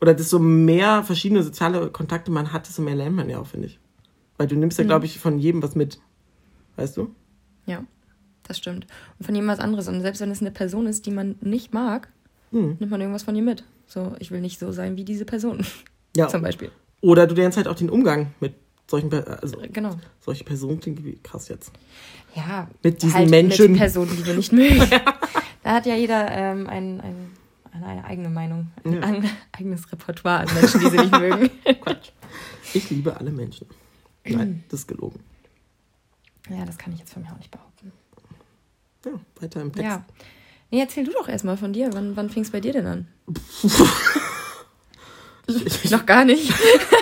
oder 0.00 0.14
desto 0.14 0.38
mehr 0.38 1.02
verschiedene 1.02 1.42
soziale 1.42 1.90
Kontakte 1.90 2.30
man 2.30 2.52
hat, 2.52 2.68
desto 2.68 2.82
mehr 2.82 2.94
lernt 2.94 3.16
man 3.16 3.28
ja 3.28 3.38
auch, 3.40 3.46
finde 3.46 3.66
ich. 3.66 3.80
Weil 4.36 4.46
du 4.46 4.54
nimmst 4.54 4.78
ja, 4.78 4.84
Mhm. 4.84 4.88
glaube 4.88 5.06
ich, 5.06 5.18
von 5.18 5.38
jedem 5.40 5.62
was 5.62 5.74
mit. 5.74 5.98
Weißt 6.76 6.96
du? 6.96 7.12
Ja, 7.66 7.82
das 8.48 8.58
stimmt. 8.58 8.86
Und 9.18 9.26
von 9.26 9.34
jemand 9.34 9.60
anderes. 9.60 9.86
Und 9.88 10.00
selbst 10.00 10.20
wenn 10.20 10.30
es 10.30 10.40
eine 10.40 10.50
Person 10.50 10.86
ist, 10.86 11.06
die 11.06 11.10
man 11.10 11.36
nicht 11.40 11.72
mag, 11.72 12.08
Hm. 12.50 12.76
nimmt 12.80 12.90
man 12.90 13.00
irgendwas 13.00 13.22
von 13.24 13.36
ihr 13.36 13.42
mit. 13.42 13.62
So, 13.86 14.14
ich 14.18 14.30
will 14.30 14.40
nicht 14.40 14.58
so 14.58 14.72
sein 14.72 14.96
wie 14.96 15.04
diese 15.04 15.24
Person. 15.26 15.64
Ja. 16.16 16.28
Zum 16.28 16.42
Beispiel. 16.42 16.70
Oder 17.02 17.26
du 17.26 17.34
lernst 17.34 17.56
halt 17.58 17.68
auch 17.68 17.74
den 17.76 17.90
Umgang 17.90 18.32
mit 18.40 18.54
solchen, 18.86 19.12
also 19.12 19.58
Genau. 19.72 19.96
solche 20.20 20.44
Personen 20.44 20.80
klingt 20.80 21.04
wie 21.04 21.18
krass 21.22 21.48
jetzt. 21.48 21.70
Ja, 22.34 22.68
Mit 22.82 23.02
diesen 23.02 23.14
halt 23.14 23.30
Menschen. 23.30 23.72
Mit 23.72 23.78
Personen, 23.80 24.16
die 24.16 24.24
wir 24.26 24.34
nicht 24.34 24.52
mögen. 24.52 24.78
da 25.62 25.70
hat 25.74 25.86
ja 25.86 25.94
jeder 25.94 26.30
ähm, 26.30 26.66
ein, 26.68 27.00
ein, 27.00 27.30
eine, 27.72 28.04
eigene 28.04 28.30
Meinung. 28.30 28.70
Ein, 28.84 28.92
Ja. 28.94 29.00
ein 29.00 29.30
eigenes 29.52 29.90
Repertoire 29.92 30.40
an 30.48 30.54
Menschen, 30.54 30.80
die 30.80 30.86
sie 30.88 30.96
nicht 30.98 31.12
mögen. 31.18 31.50
Ich 32.74 32.90
liebe 32.90 33.16
alle 33.16 33.30
Menschen. 33.30 33.66
Nein, 34.26 34.62
das 34.68 34.80
ist 34.80 34.88
gelogen. 34.88 35.20
Ja, 36.50 36.64
das 36.66 36.76
kann 36.76 36.92
ich 36.92 36.98
jetzt 36.98 37.14
von 37.14 37.22
mir 37.22 37.32
auch 37.32 37.38
nicht 37.38 37.50
behaupten. 37.50 37.92
Ja, 39.12 39.42
weiter 39.42 39.60
im 39.60 39.72
Text. 39.72 39.88
Ja. 39.88 40.04
Nee, 40.70 40.80
erzähl 40.80 41.04
du 41.04 41.12
doch 41.12 41.28
erstmal 41.28 41.56
von 41.56 41.72
dir. 41.72 41.90
Wann, 41.92 42.16
wann 42.16 42.30
fing 42.30 42.42
es 42.42 42.50
bei 42.50 42.60
dir 42.60 42.72
denn 42.72 42.86
an? 42.86 43.08
Ich, 45.46 45.90
Noch 45.90 46.04
gar 46.04 46.26
nicht. 46.26 46.52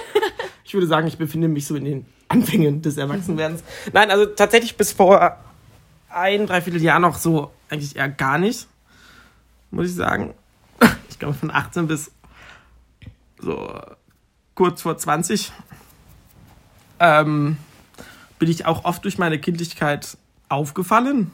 ich 0.65 0.73
würde 0.73 0.87
sagen, 0.87 1.09
ich 1.09 1.19
befinde 1.19 1.49
mich 1.49 1.67
so 1.67 1.75
in 1.75 1.85
den 1.85 2.07
Anfängen 2.29 2.81
des 2.81 2.97
Erwachsenwerdens. 2.97 3.65
Nein, 3.93 4.11
also 4.11 4.27
tatsächlich 4.27 4.77
bis 4.77 4.93
vor 4.93 5.37
ein, 6.09 6.47
dreiviertel 6.47 6.81
Jahr 6.81 7.01
noch 7.01 7.19
so 7.19 7.51
eigentlich 7.69 7.97
eher 7.97 8.09
gar 8.09 8.39
nicht, 8.39 8.69
muss 9.71 9.87
ich 9.87 9.95
sagen. 9.95 10.35
Ich 11.09 11.19
glaube 11.19 11.33
von 11.33 11.51
18 11.51 11.87
bis 11.87 12.11
so 13.41 13.81
kurz 14.55 14.83
vor 14.83 14.99
20 14.99 15.51
ähm, 17.01 17.57
bin 18.39 18.51
ich 18.51 18.67
auch 18.67 18.85
oft 18.85 19.03
durch 19.03 19.17
meine 19.17 19.39
Kindlichkeit 19.39 20.19
aufgefallen. 20.51 21.33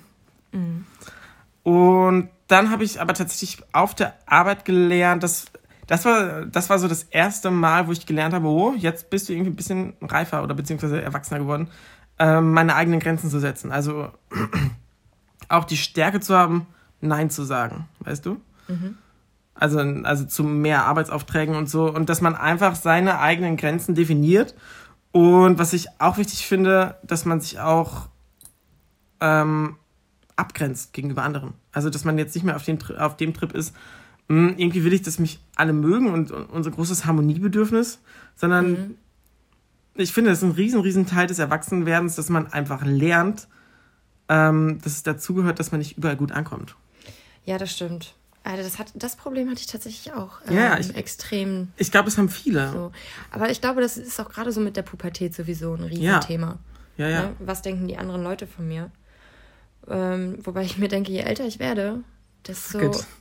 Und 1.63 2.31
dann 2.49 2.71
habe 2.71 2.85
ich 2.85 3.01
aber 3.01 3.15
tatsächlich 3.15 3.63
auf 3.73 3.95
der 3.95 4.15
Arbeit 4.27 4.65
gelernt, 4.65 5.23
dass 5.23 5.47
das 5.87 6.05
war, 6.05 6.47
das 6.47 6.71
war 6.71 6.79
so 6.79 6.89
das 6.89 7.03
erste 7.05 7.51
Mal, 7.51 7.87
wo 7.87 7.93
ich 7.93 8.07
gelernt 8.07 8.35
habe, 8.35 8.47
oh, 8.47 8.75
jetzt 8.77 9.11
bist 9.11 9.29
du 9.29 9.33
irgendwie 9.33 9.51
ein 9.51 9.57
bisschen 9.57 9.95
reifer 10.01 10.43
oder 10.43 10.55
beziehungsweise 10.55 11.03
erwachsener 11.03 11.41
geworden, 11.41 11.69
ähm, 12.19 12.53
meine 12.53 12.77
eigenen 12.77 13.01
Grenzen 13.01 13.31
zu 13.31 13.41
setzen. 13.41 13.73
Also 13.73 14.11
auch 15.49 15.65
die 15.65 15.77
Stärke 15.77 16.21
zu 16.21 16.37
haben, 16.37 16.67
Nein 17.01 17.31
zu 17.31 17.43
sagen, 17.43 17.89
weißt 18.01 18.25
du? 18.25 18.41
Also, 19.55 19.81
also 19.81 20.25
zu 20.25 20.45
mehr 20.45 20.87
Arbeitsaufträgen 20.87 21.57
und 21.57 21.69
so. 21.69 21.93
Und 21.93 22.09
dass 22.09 22.21
man 22.21 22.37
einfach 22.37 22.75
seine 22.75 23.19
eigenen 23.19 23.57
Grenzen 23.57 23.95
definiert. 23.95 24.55
Und 25.11 25.59
was 25.59 25.73
ich 25.73 25.89
auch 25.99 26.17
wichtig 26.17 26.47
finde, 26.47 26.97
dass 27.03 27.25
man 27.25 27.41
sich 27.41 27.61
auch 27.61 28.09
ähm, 29.21 29.77
abgrenzt 30.37 30.93
gegenüber 30.93 31.23
anderen. 31.23 31.55
Also, 31.73 31.91
dass 31.91 32.05
man 32.05 32.19
jetzt 32.19 32.35
nicht 32.35 32.45
mehr 32.45 32.57
auf, 32.57 32.65
den, 32.65 32.79
auf 32.99 33.17
dem 33.17 33.35
Trip 33.35 33.53
ist, 33.53 33.75
"Hm, 34.29 34.55
irgendwie 34.57 34.85
will 34.85 34.93
ich, 34.93 35.03
dass 35.03 35.19
mich 35.19 35.41
alle 35.57 35.73
mögen 35.73 36.11
und, 36.13 36.31
und 36.31 36.47
unser 36.51 36.71
großes 36.71 37.05
Harmoniebedürfnis, 37.05 38.01
sondern 38.37 38.97
ich 39.95 40.13
finde, 40.13 40.31
das 40.31 40.39
ist 40.39 40.45
ein 40.45 40.53
riesen, 40.53 40.81
riesen 40.81 41.07
Teil 41.07 41.27
des 41.27 41.39
Erwachsenwerdens, 41.39 42.17
dass 42.17 42.29
man 42.31 42.51
einfach 42.53 42.83
lernt, 42.85 43.47
ähm, 44.29 44.79
dass 44.83 44.93
es 44.93 45.03
dazugehört, 45.03 45.59
dass 45.59 45.71
man 45.73 45.81
nicht 45.81 45.99
überall 45.99 46.17
gut 46.17 46.33
ankommt. 46.33 46.77
Ja, 47.45 47.59
das 47.59 47.73
stimmt. 47.73 48.15
Also 48.45 48.63
das, 48.63 48.79
hat, 48.79 48.91
das 48.97 49.15
Problem 49.17 49.49
hatte 49.51 49.61
ich 49.61 49.67
tatsächlich 49.67 50.15
auch 50.15 50.41
Ja, 50.51 50.75
ähm, 50.75 50.81
ich- 50.81 50.97
extrem 50.97 51.69
Ich 51.77 51.93
glaube, 51.93 52.09
es 52.09 52.19
haben 52.19 52.29
viele. 52.29 52.71
so. 52.73 52.91
Aber 53.31 53.51
ich 53.51 53.61
glaube, 53.61 53.81
das 53.83 53.97
ist 53.97 54.19
auch 54.21 54.31
gerade 54.31 54.51
so 54.51 54.61
mit 54.61 54.77
der 54.77 54.83
Pubertät 54.83 55.35
sowieso 55.35 55.75
ein 55.75 55.85
Riesenthema. 55.85 56.59
Ja, 56.97 57.09
ja. 57.09 57.23
Ne? 57.23 57.37
Was 57.39 57.63
denken 57.63 57.87
die 57.87 57.97
anderen 57.99 58.23
Leute 58.25 58.47
von 58.47 58.67
mir? 58.67 58.91
Ähm, 59.89 60.39
wobei 60.45 60.63
ich 60.65 60.79
mir 60.79 60.89
denke, 60.89 61.11
je 61.13 61.21
älter 61.21 61.47
ich 61.47 61.59
werde, 61.59 62.03
desto, 62.47 62.79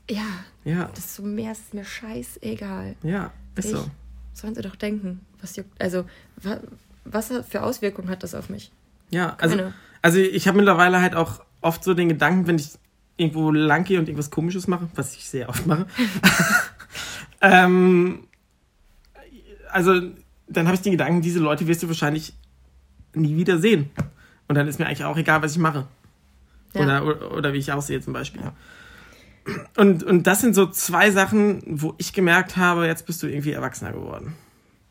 ja, 0.10 0.24
Ja, 0.63 0.89
desto 0.96 1.24
mehr 1.24 1.51
ist 1.53 1.74
mir 1.74 1.86
scheißegal. 1.86 2.96
ja, 3.03 3.32
ist 3.56 3.65
Ich- 3.65 3.72
so. 3.72 3.86
Sollen 4.34 4.56
sie 4.56 4.62
doch 4.62 4.75
denken. 4.77 5.20
Was 5.41 5.56
juckt, 5.58 5.82
also, 5.82 6.06
wa, 6.38 6.60
was 7.03 7.34
für 7.50 7.63
Auswirkungen 7.63 8.10
hat 8.10 8.24
das 8.24 8.34
auf 8.34 8.50
mich? 8.50 8.72
Ja, 9.10 9.36
also, 9.39 9.58
Keine. 9.58 9.74
also 10.01 10.20
ich 10.20 10.48
habe 10.48 10.58
mittlerweile 10.58 11.01
halt 11.01 11.15
auch 11.15 11.44
oft 11.62 11.84
so 11.84 11.94
den 11.94 12.08
Gedanken, 12.10 12.48
wenn 12.48 12.56
ich 12.56 12.70
irgendwo 13.18 13.51
lang 13.51 13.84
gehe 13.84 14.00
und 14.00 14.08
irgendwas 14.08 14.30
Komisches 14.32 14.68
mache, 14.68 14.88
was 14.96 15.13
ich 15.15 15.27
sehr 15.27 15.50
oft 15.50 15.68
mache, 15.68 15.86
ähm, 17.41 18.27
also 19.72 20.01
dann 20.48 20.65
habe 20.68 20.75
ich 20.75 20.82
den 20.82 20.91
Gedanken, 20.94 21.22
diese 21.22 21.39
Leute 21.39 21.68
wirst 21.68 21.84
du 21.84 21.88
wahrscheinlich 21.88 22.34
nie 23.13 23.36
wieder 23.36 23.58
sehen. 23.58 23.89
Und 24.48 24.56
dann 24.56 24.68
ist 24.68 24.80
mir 24.80 24.86
eigentlich 24.86 25.03
auch 25.06 25.18
egal, 25.18 25.41
was 25.41 25.53
ich 25.53 25.58
mache. 25.60 25.88
Ja. 26.74 26.82
Oder, 26.84 27.06
oder, 27.06 27.32
oder 27.32 27.54
wie 27.54 27.58
ich 27.58 27.72
aussehe 27.72 28.00
zum 28.01 28.13
Beispiel. 28.13 28.42
Und, 29.75 30.04
und 30.04 30.28
das 30.28 30.42
sind 30.42 30.54
so 30.54 30.68
zwei 30.68 31.10
Sachen, 31.12 31.62
wo 31.66 31.96
ich 31.98 32.13
gemerkt 32.13 32.58
habe, 32.58 32.86
jetzt 32.86 33.06
bist 33.06 33.22
du 33.24 33.28
irgendwie 33.28 33.51
erwachsener 33.51 33.92
geworden. 33.92 34.36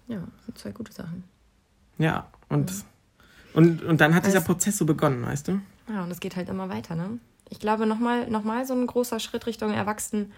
Ja, 0.08 0.22
sind 0.44 0.58
zwei 0.58 0.72
gute 0.72 0.92
Sachen. 0.92 1.24
Ja, 1.98 2.26
und, 2.48 2.72
und, 3.54 3.82
und 3.84 4.00
dann 4.00 4.14
hat 4.14 4.26
dieser 4.26 4.38
Also- 4.38 4.46
Prozess 4.46 4.76
so 4.78 4.86
begonnen, 4.86 5.24
weißt 5.24 5.48
du? 5.48 5.60
Ja, 5.88 6.02
und 6.04 6.10
es 6.10 6.20
geht 6.20 6.36
halt 6.36 6.48
immer 6.48 6.68
weiter, 6.68 6.94
ne? 6.96 7.18
Ich 7.48 7.58
glaube, 7.58 7.86
nochmal 7.86 8.30
noch 8.30 8.44
mal 8.44 8.64
so 8.64 8.74
ein 8.74 8.86
großer 8.86 9.18
Schritt 9.18 9.46
Richtung 9.46 9.72
Erwachsenen 9.72 10.32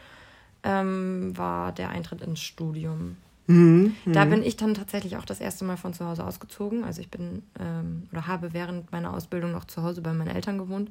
ähm, 0.63 1.37
war 1.37 1.73
der 1.73 1.91
Eintritt 1.91 2.23
ins 2.23 2.41
Studium. 2.41 3.17
Mhm. 3.49 3.95
Da 4.07 4.25
bin 4.25 4.43
ich 4.43 4.57
dann 4.57 4.73
tatsächlich 4.75 5.17
auch 5.19 5.25
das 5.27 5.41
erste 5.41 5.65
Mal 5.67 5.77
von 5.77 5.93
zu 5.93 6.07
Hause 6.07 6.25
ausgezogen. 6.25 6.85
Also 6.85 7.01
ich 7.03 7.11
bin 7.11 7.43
ähm, 7.61 8.09
oder 8.13 8.27
habe 8.27 8.55
während 8.55 8.93
meiner 8.93 9.13
Ausbildung 9.13 9.53
noch 9.53 9.67
zu 9.67 9.83
Hause 9.83 10.01
bei 10.01 10.13
meinen 10.15 10.29
Eltern 10.35 10.57
gewohnt. 10.59 10.91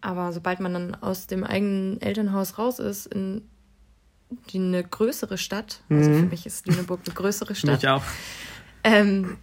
Aber 0.00 0.32
sobald 0.32 0.60
man 0.60 0.72
dann 0.72 0.94
aus 0.94 1.26
dem 1.26 1.44
eigenen 1.44 2.00
Elternhaus 2.00 2.58
raus 2.58 2.78
ist 2.78 3.06
in 3.06 3.42
die, 4.50 4.58
eine 4.58 4.82
größere 4.84 5.36
Stadt, 5.38 5.80
also 5.90 6.10
für 6.12 6.26
mich 6.26 6.46
ist 6.46 6.66
Lüneburg 6.66 7.00
eine 7.04 7.14
größere 7.14 7.54
Für 7.54 7.66
mich 7.66 7.78
Stadt, 7.80 7.86
auch. 7.86 8.02
ähm, 8.84 9.36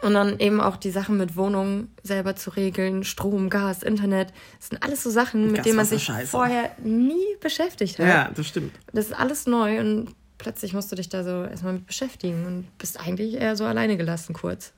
und 0.00 0.14
dann 0.14 0.38
eben 0.38 0.60
auch 0.60 0.76
die 0.76 0.90
Sachen 0.90 1.16
mit 1.18 1.36
Wohnung 1.36 1.88
selber 2.02 2.34
zu 2.36 2.50
regeln, 2.50 3.04
Strom, 3.04 3.50
Gas, 3.50 3.82
Internet, 3.82 4.32
das 4.58 4.68
sind 4.70 4.82
alles 4.82 5.02
so 5.02 5.10
Sachen, 5.10 5.46
mit 5.46 5.56
Gas, 5.56 5.64
denen 5.64 5.76
man 5.76 5.86
sich 5.86 6.04
Scheiße. 6.04 6.28
vorher 6.30 6.70
nie 6.82 7.36
beschäftigt 7.40 7.98
hat. 7.98 8.06
Ja, 8.06 8.30
das 8.34 8.46
stimmt. 8.46 8.72
Das 8.92 9.06
ist 9.06 9.12
alles 9.12 9.46
neu 9.46 9.78
und 9.80 10.14
plötzlich 10.38 10.72
musst 10.72 10.90
du 10.90 10.96
dich 10.96 11.08
da 11.08 11.22
so 11.24 11.44
erstmal 11.44 11.74
mit 11.74 11.86
beschäftigen 11.86 12.46
und 12.46 12.78
bist 12.78 12.98
eigentlich 12.98 13.34
eher 13.34 13.56
so 13.56 13.64
alleine 13.64 13.96
gelassen 13.96 14.32
kurz. 14.34 14.72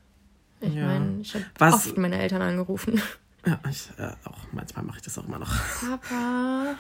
Ich 0.61 0.75
Ja. 0.75 0.87
meine, 0.87 1.21
ich 1.21 1.35
habe 1.35 1.45
oft 1.75 1.97
meine 1.99 2.19
Eltern 2.21 2.43
angerufen. 2.43 3.01
Ja, 3.47 3.59
ich, 3.71 3.89
äh, 3.99 4.11
auch 4.25 4.39
manchmal 4.53 4.85
mache 4.85 4.99
ich 4.99 5.03
das 5.05 5.17
auch 5.19 5.27
immer 5.27 5.39
noch. 5.39 5.53
Papa, 5.81 6.75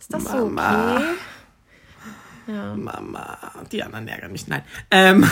ist 0.00 0.12
das 0.12 0.24
so 0.24 0.48
Mama. 0.48 0.96
okay? 0.96 1.04
Ja. 2.48 2.74
Mama, 2.76 3.38
die 3.72 3.82
anderen 3.82 4.06
ärgern 4.08 4.32
mich. 4.32 4.46
Nein. 4.46 4.62
Ähm, 4.90 5.28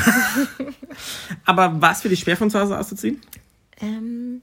aber 1.44 1.80
war 1.80 1.92
es 1.92 2.02
für 2.02 2.08
dich 2.08 2.20
schwer, 2.20 2.36
von 2.36 2.50
zu 2.50 2.58
Hause 2.58 2.78
auszuziehen? 2.78 3.20
Ähm, 3.80 4.42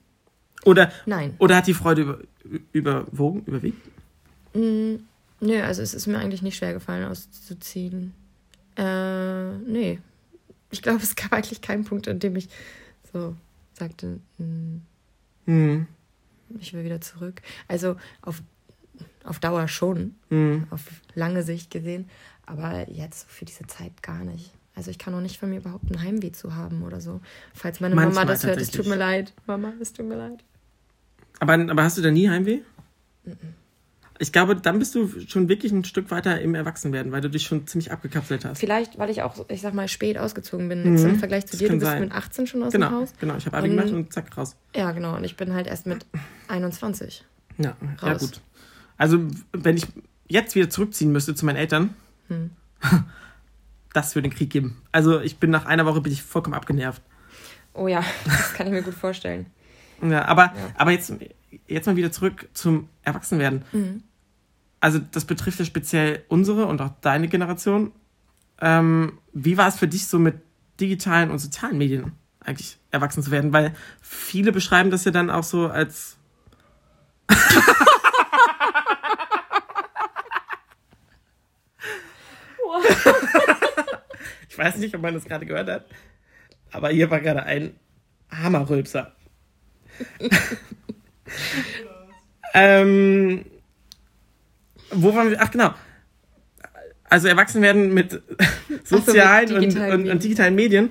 Oder, 0.64 0.92
nein. 1.06 1.36
oder 1.38 1.58
hat 1.58 1.68
die 1.68 1.74
Freude 1.74 2.02
über, 2.44 2.60
überwogen, 2.72 3.44
überwiegt? 3.46 3.86
Mm, 4.54 4.96
nö, 5.42 5.62
also 5.62 5.82
es 5.82 5.94
ist 5.94 6.08
mir 6.08 6.18
eigentlich 6.20 6.42
nicht 6.42 6.58
schwer 6.58 6.74
gefallen, 6.74 7.06
auszuziehen. 7.08 8.14
Äh, 8.78 9.52
nee. 9.58 10.00
Ich 10.72 10.82
glaube, 10.82 11.04
es 11.04 11.16
gab 11.16 11.34
eigentlich 11.34 11.62
keinen 11.62 11.84
Punkt, 11.84 12.08
an 12.08 12.20
dem 12.20 12.36
ich 12.38 12.48
so 13.14 13.36
sagte, 13.74 14.20
mm, 14.38 14.78
Hm. 15.46 15.88
Ich 16.60 16.74
will 16.74 16.84
wieder 16.84 17.02
zurück. 17.02 17.42
Also 17.68 17.96
auf, 18.22 18.42
auf 19.24 19.40
Dauer 19.40 19.68
schon, 19.68 20.16
Hm. 20.30 20.68
auf 20.70 20.82
lange 21.16 21.44
Sicht 21.44 21.72
gesehen, 21.72 22.10
aber 22.46 22.90
jetzt 22.90 23.30
für 23.30 23.46
diese 23.46 23.66
Zeit 23.68 24.02
gar 24.04 24.24
nicht. 24.24 24.52
Also 24.76 24.90
ich 24.90 24.98
kann 24.98 25.14
auch 25.14 25.22
nicht 25.22 25.38
von 25.38 25.50
mir 25.50 25.62
behaupten, 25.62 26.02
Heimweh 26.02 26.32
zu 26.32 26.56
haben 26.56 26.84
oder 26.84 27.02
so. 27.02 27.20
Falls 27.54 27.80
meine 27.82 27.94
Manchmal 27.96 28.26
Mama 28.26 28.32
das 28.34 28.46
hört, 28.46 28.60
es 28.60 28.72
tut 28.72 28.88
mir 28.88 28.96
leid. 28.96 29.34
Mama, 29.46 29.74
es 29.82 29.92
tut 29.94 30.08
mir 30.08 30.16
leid. 30.16 30.44
Aber, 31.40 31.54
aber 31.54 31.84
hast 31.84 31.98
du 31.98 32.02
da 32.02 32.10
nie 32.12 32.30
Heimweh? 32.30 32.60
Ich 34.22 34.32
glaube, 34.32 34.56
dann 34.56 34.78
bist 34.78 34.94
du 34.94 35.10
schon 35.28 35.50
wirklich 35.50 35.72
ein 35.72 35.84
Stück 35.84 36.12
weiter 36.12 36.40
im 36.40 36.54
Erwachsenwerden, 36.54 37.12
weil 37.12 37.22
du 37.22 37.30
dich 37.30 37.44
schon 37.44 37.66
ziemlich 37.66 37.92
abgekapselt 37.92 38.46
hast. 38.46 38.60
Vielleicht, 38.60 39.00
weil 39.00 39.10
ich 39.10 39.24
auch, 39.24 39.46
ich 39.50 39.62
sag 39.62 39.74
mal, 39.74 39.88
spät 39.88 40.18
ausgezogen 40.20 40.70
bin. 40.70 40.96
Jetzt 40.96 41.06
im 41.06 41.18
Vergleich 41.18 41.48
zu 41.48 41.56
Mhm. 41.56 41.60
Das 41.60 41.60
dir, 41.60 41.68
du 41.70 41.74
bist 41.80 41.86
sein. 41.92 42.00
mit 42.02 42.12
18 42.12 42.46
schon 42.48 42.62
aus 42.62 42.72
dem 42.72 42.82
Genau, 42.82 42.92
Haus. 43.02 43.14
genau. 43.20 43.36
Ich 43.36 43.46
habe 43.48 43.58
Abi 43.58 43.70
Und- 43.70 43.78
gemacht 43.78 43.92
und 43.94 44.14
zack, 44.14 44.38
raus. 44.38 44.56
Ja, 44.76 44.92
genau. 44.92 45.16
Und 45.16 45.24
ich 45.24 45.36
bin 45.38 45.54
halt 45.54 45.66
erst 45.66 45.88
mit 45.88 46.06
21. 46.48 47.26
Ja, 47.58 47.76
ja 48.04 48.12
Raus. 48.14 48.22
gut. 48.22 48.42
Also, 48.98 49.26
wenn 49.54 49.78
ich 49.78 49.88
jetzt 50.28 50.54
wieder 50.54 50.70
zurückziehen 50.70 51.12
müsste 51.12 51.34
zu 51.34 51.46
meinen 51.46 51.56
Eltern, 51.58 51.96
Hm. 52.28 52.52
das 53.94 54.16
würde 54.16 54.28
einen 54.28 54.36
Krieg 54.38 54.50
geben. 54.52 54.82
Also, 54.92 55.20
ich 55.20 55.38
bin 55.38 55.50
nach 55.50 55.66
einer 55.66 55.86
Woche 55.86 56.02
bin 56.02 56.14
ich 56.14 56.22
vollkommen 56.24 56.54
abgenervt. 56.54 57.02
Oh 57.74 57.88
ja, 57.88 58.04
das 58.26 58.54
kann 58.54 58.68
ich 58.68 58.74
mir 58.74 58.84
gut 58.84 58.94
vorstellen. 58.94 59.48
Ja, 60.02 60.26
aber, 60.26 60.44
Ja. 60.46 60.54
aber 60.78 60.92
jetzt, 60.92 61.12
jetzt 61.68 61.86
mal 61.86 61.96
wieder 61.96 62.12
zurück 62.12 62.48
zum 62.54 62.88
Erwachsenwerden. 63.04 63.64
Mhm. 63.72 64.04
Also, 64.82 65.00
das 65.00 65.26
betrifft 65.26 65.60
ja 65.60 65.66
speziell 65.66 66.26
unsere 66.28 66.66
und 66.66 66.82
auch 66.82 66.92
deine 67.02 67.28
Generation. 67.28 67.92
Ähm, 68.60 69.20
wie 69.32 69.58
war 69.58 69.68
es 69.68 69.78
für 69.78 69.88
dich 69.88 70.08
so 70.08 70.20
mit 70.20 70.42
digitalen 70.80 71.32
und 71.32 71.40
sozialen 71.40 71.78
Medien 71.78 72.14
eigentlich 72.40 72.78
erwachsen 72.90 73.24
zu 73.24 73.32
werden? 73.32 73.54
Weil 73.54 73.76
viele 74.02 74.52
beschreiben 74.52 74.90
das 74.90 75.06
ja 75.06 75.12
dann 75.12 75.30
auch 75.30 75.44
so 75.44 75.68
als. 75.68 76.18
Ich 84.52 84.58
weiß 84.58 84.78
nicht, 84.78 84.94
ob 84.94 85.02
man 85.02 85.14
das 85.14 85.24
gerade 85.24 85.46
gehört 85.46 85.70
hat, 85.70 85.86
aber 86.72 86.90
hier 86.90 87.10
war 87.10 87.22
gerade 87.22 87.44
ein 87.44 87.80
Hammerrülpser. 88.30 89.16
ähm, 92.54 93.46
wo 94.92 95.14
waren 95.16 95.30
wir? 95.30 95.42
Ach, 95.42 95.52
genau. 95.52 95.72
Also 97.10 97.28
erwachsen 97.28 97.62
werden 97.62 97.94
mit 97.94 98.22
sozialen 98.86 99.48
mit 99.50 99.56
und, 99.56 99.62
digitalen 99.64 99.92
und, 99.92 99.98
Medien. 100.00 100.14
und 100.16 100.24
digitalen 100.24 100.56
Medien. 100.56 100.90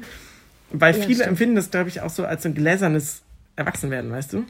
Weil 0.72 0.94
Ja, 0.94 1.00
viele 1.02 1.14
stimmt. 1.16 1.28
empfinden 1.30 1.56
das, 1.56 1.70
glaube 1.70 1.88
ich, 1.88 2.00
auch 2.00 2.10
so 2.10 2.24
als 2.24 2.42
so 2.42 2.48
ein 2.48 2.54
gläsernes 2.54 3.22
Erwachsenwerden, 3.56 4.10
weißt 4.12 4.34
du? 4.34 4.44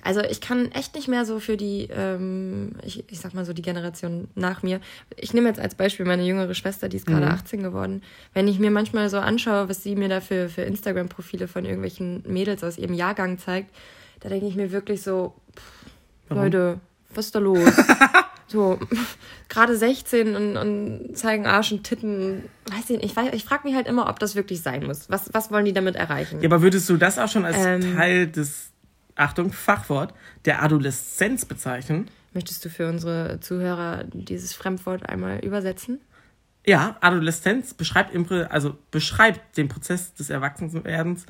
Also 0.00 0.22
ich 0.22 0.40
kann 0.40 0.70
echt 0.72 0.94
nicht 0.94 1.08
mehr 1.08 1.24
so 1.24 1.38
für 1.38 1.56
die, 1.56 1.88
ähm, 1.92 2.72
ich, 2.82 3.04
ich 3.10 3.20
sag 3.20 3.34
mal 3.34 3.44
so 3.44 3.52
die 3.52 3.62
Generation 3.62 4.28
nach 4.36 4.62
mir. 4.62 4.80
Ich 5.16 5.34
nehme 5.34 5.48
jetzt 5.48 5.60
als 5.60 5.74
Beispiel 5.74 6.06
meine 6.06 6.24
jüngere 6.24 6.54
Schwester, 6.54 6.88
die 6.88 6.96
ist 6.96 7.06
gerade 7.06 7.26
Mhm. 7.26 7.32
18 7.32 7.62
geworden. 7.62 8.02
Wenn 8.32 8.48
ich 8.48 8.58
mir 8.58 8.70
manchmal 8.70 9.10
so 9.10 9.18
anschaue, 9.18 9.68
was 9.68 9.82
sie 9.82 9.96
mir 9.96 10.08
da 10.08 10.20
für, 10.20 10.48
für 10.48 10.62
Instagram-Profile 10.62 11.46
von 11.48 11.64
irgendwelchen 11.64 12.22
Mädels 12.26 12.64
aus 12.64 12.78
ihrem 12.78 12.94
Jahrgang 12.94 13.38
zeigt, 13.38 13.74
da 14.20 14.28
denke 14.28 14.46
ich 14.46 14.54
mir 14.56 14.72
wirklich 14.72 15.02
so, 15.02 15.34
pff? 15.56 15.90
Leute, 16.30 16.78
was 17.14 17.26
ist 17.26 17.34
da 17.34 17.38
los? 17.38 17.72
so, 18.48 18.78
gerade 19.48 19.76
16 19.76 20.34
und, 20.36 20.56
und 20.56 21.16
zeigen 21.16 21.46
Arsch 21.46 21.72
und 21.72 21.84
Titten. 21.84 22.44
Weiß 22.70 22.90
ich 22.90 23.00
nicht, 23.00 23.04
ich, 23.04 23.16
weiß- 23.16 23.32
ich 23.32 23.44
frage 23.44 23.66
mich 23.66 23.74
halt 23.76 23.86
immer, 23.86 24.08
ob 24.08 24.18
das 24.18 24.34
wirklich 24.34 24.62
sein 24.62 24.84
muss. 24.86 25.08
Was, 25.10 25.32
was 25.32 25.50
wollen 25.50 25.64
die 25.64 25.72
damit 25.72 25.96
erreichen? 25.96 26.40
Ja, 26.40 26.48
aber 26.48 26.62
würdest 26.62 26.88
du 26.88 26.96
das 26.96 27.18
auch 27.18 27.28
schon 27.28 27.44
als 27.44 27.56
Ähm. 27.58 27.96
Teil 27.96 28.26
des, 28.26 28.70
Achtung, 29.14 29.52
Fachwort, 29.52 30.14
der 30.44 30.62
Adoleszenz 30.62 31.44
bezeichnen? 31.44 32.08
Möchtest 32.34 32.64
du 32.64 32.68
für 32.70 32.88
unsere 32.88 33.40
Zuhörer 33.40 34.04
dieses 34.12 34.52
Fremdwort 34.52 35.08
einmal 35.08 35.38
übersetzen? 35.44 36.00
Ja, 36.66 36.96
Adoleszenz 37.00 37.72
beschreibt, 37.72 38.14
im, 38.14 38.26
also 38.50 38.76
beschreibt 38.90 39.56
den 39.56 39.68
Prozess 39.68 40.12
des 40.14 40.28
Erwachsenwerdens 40.28 41.24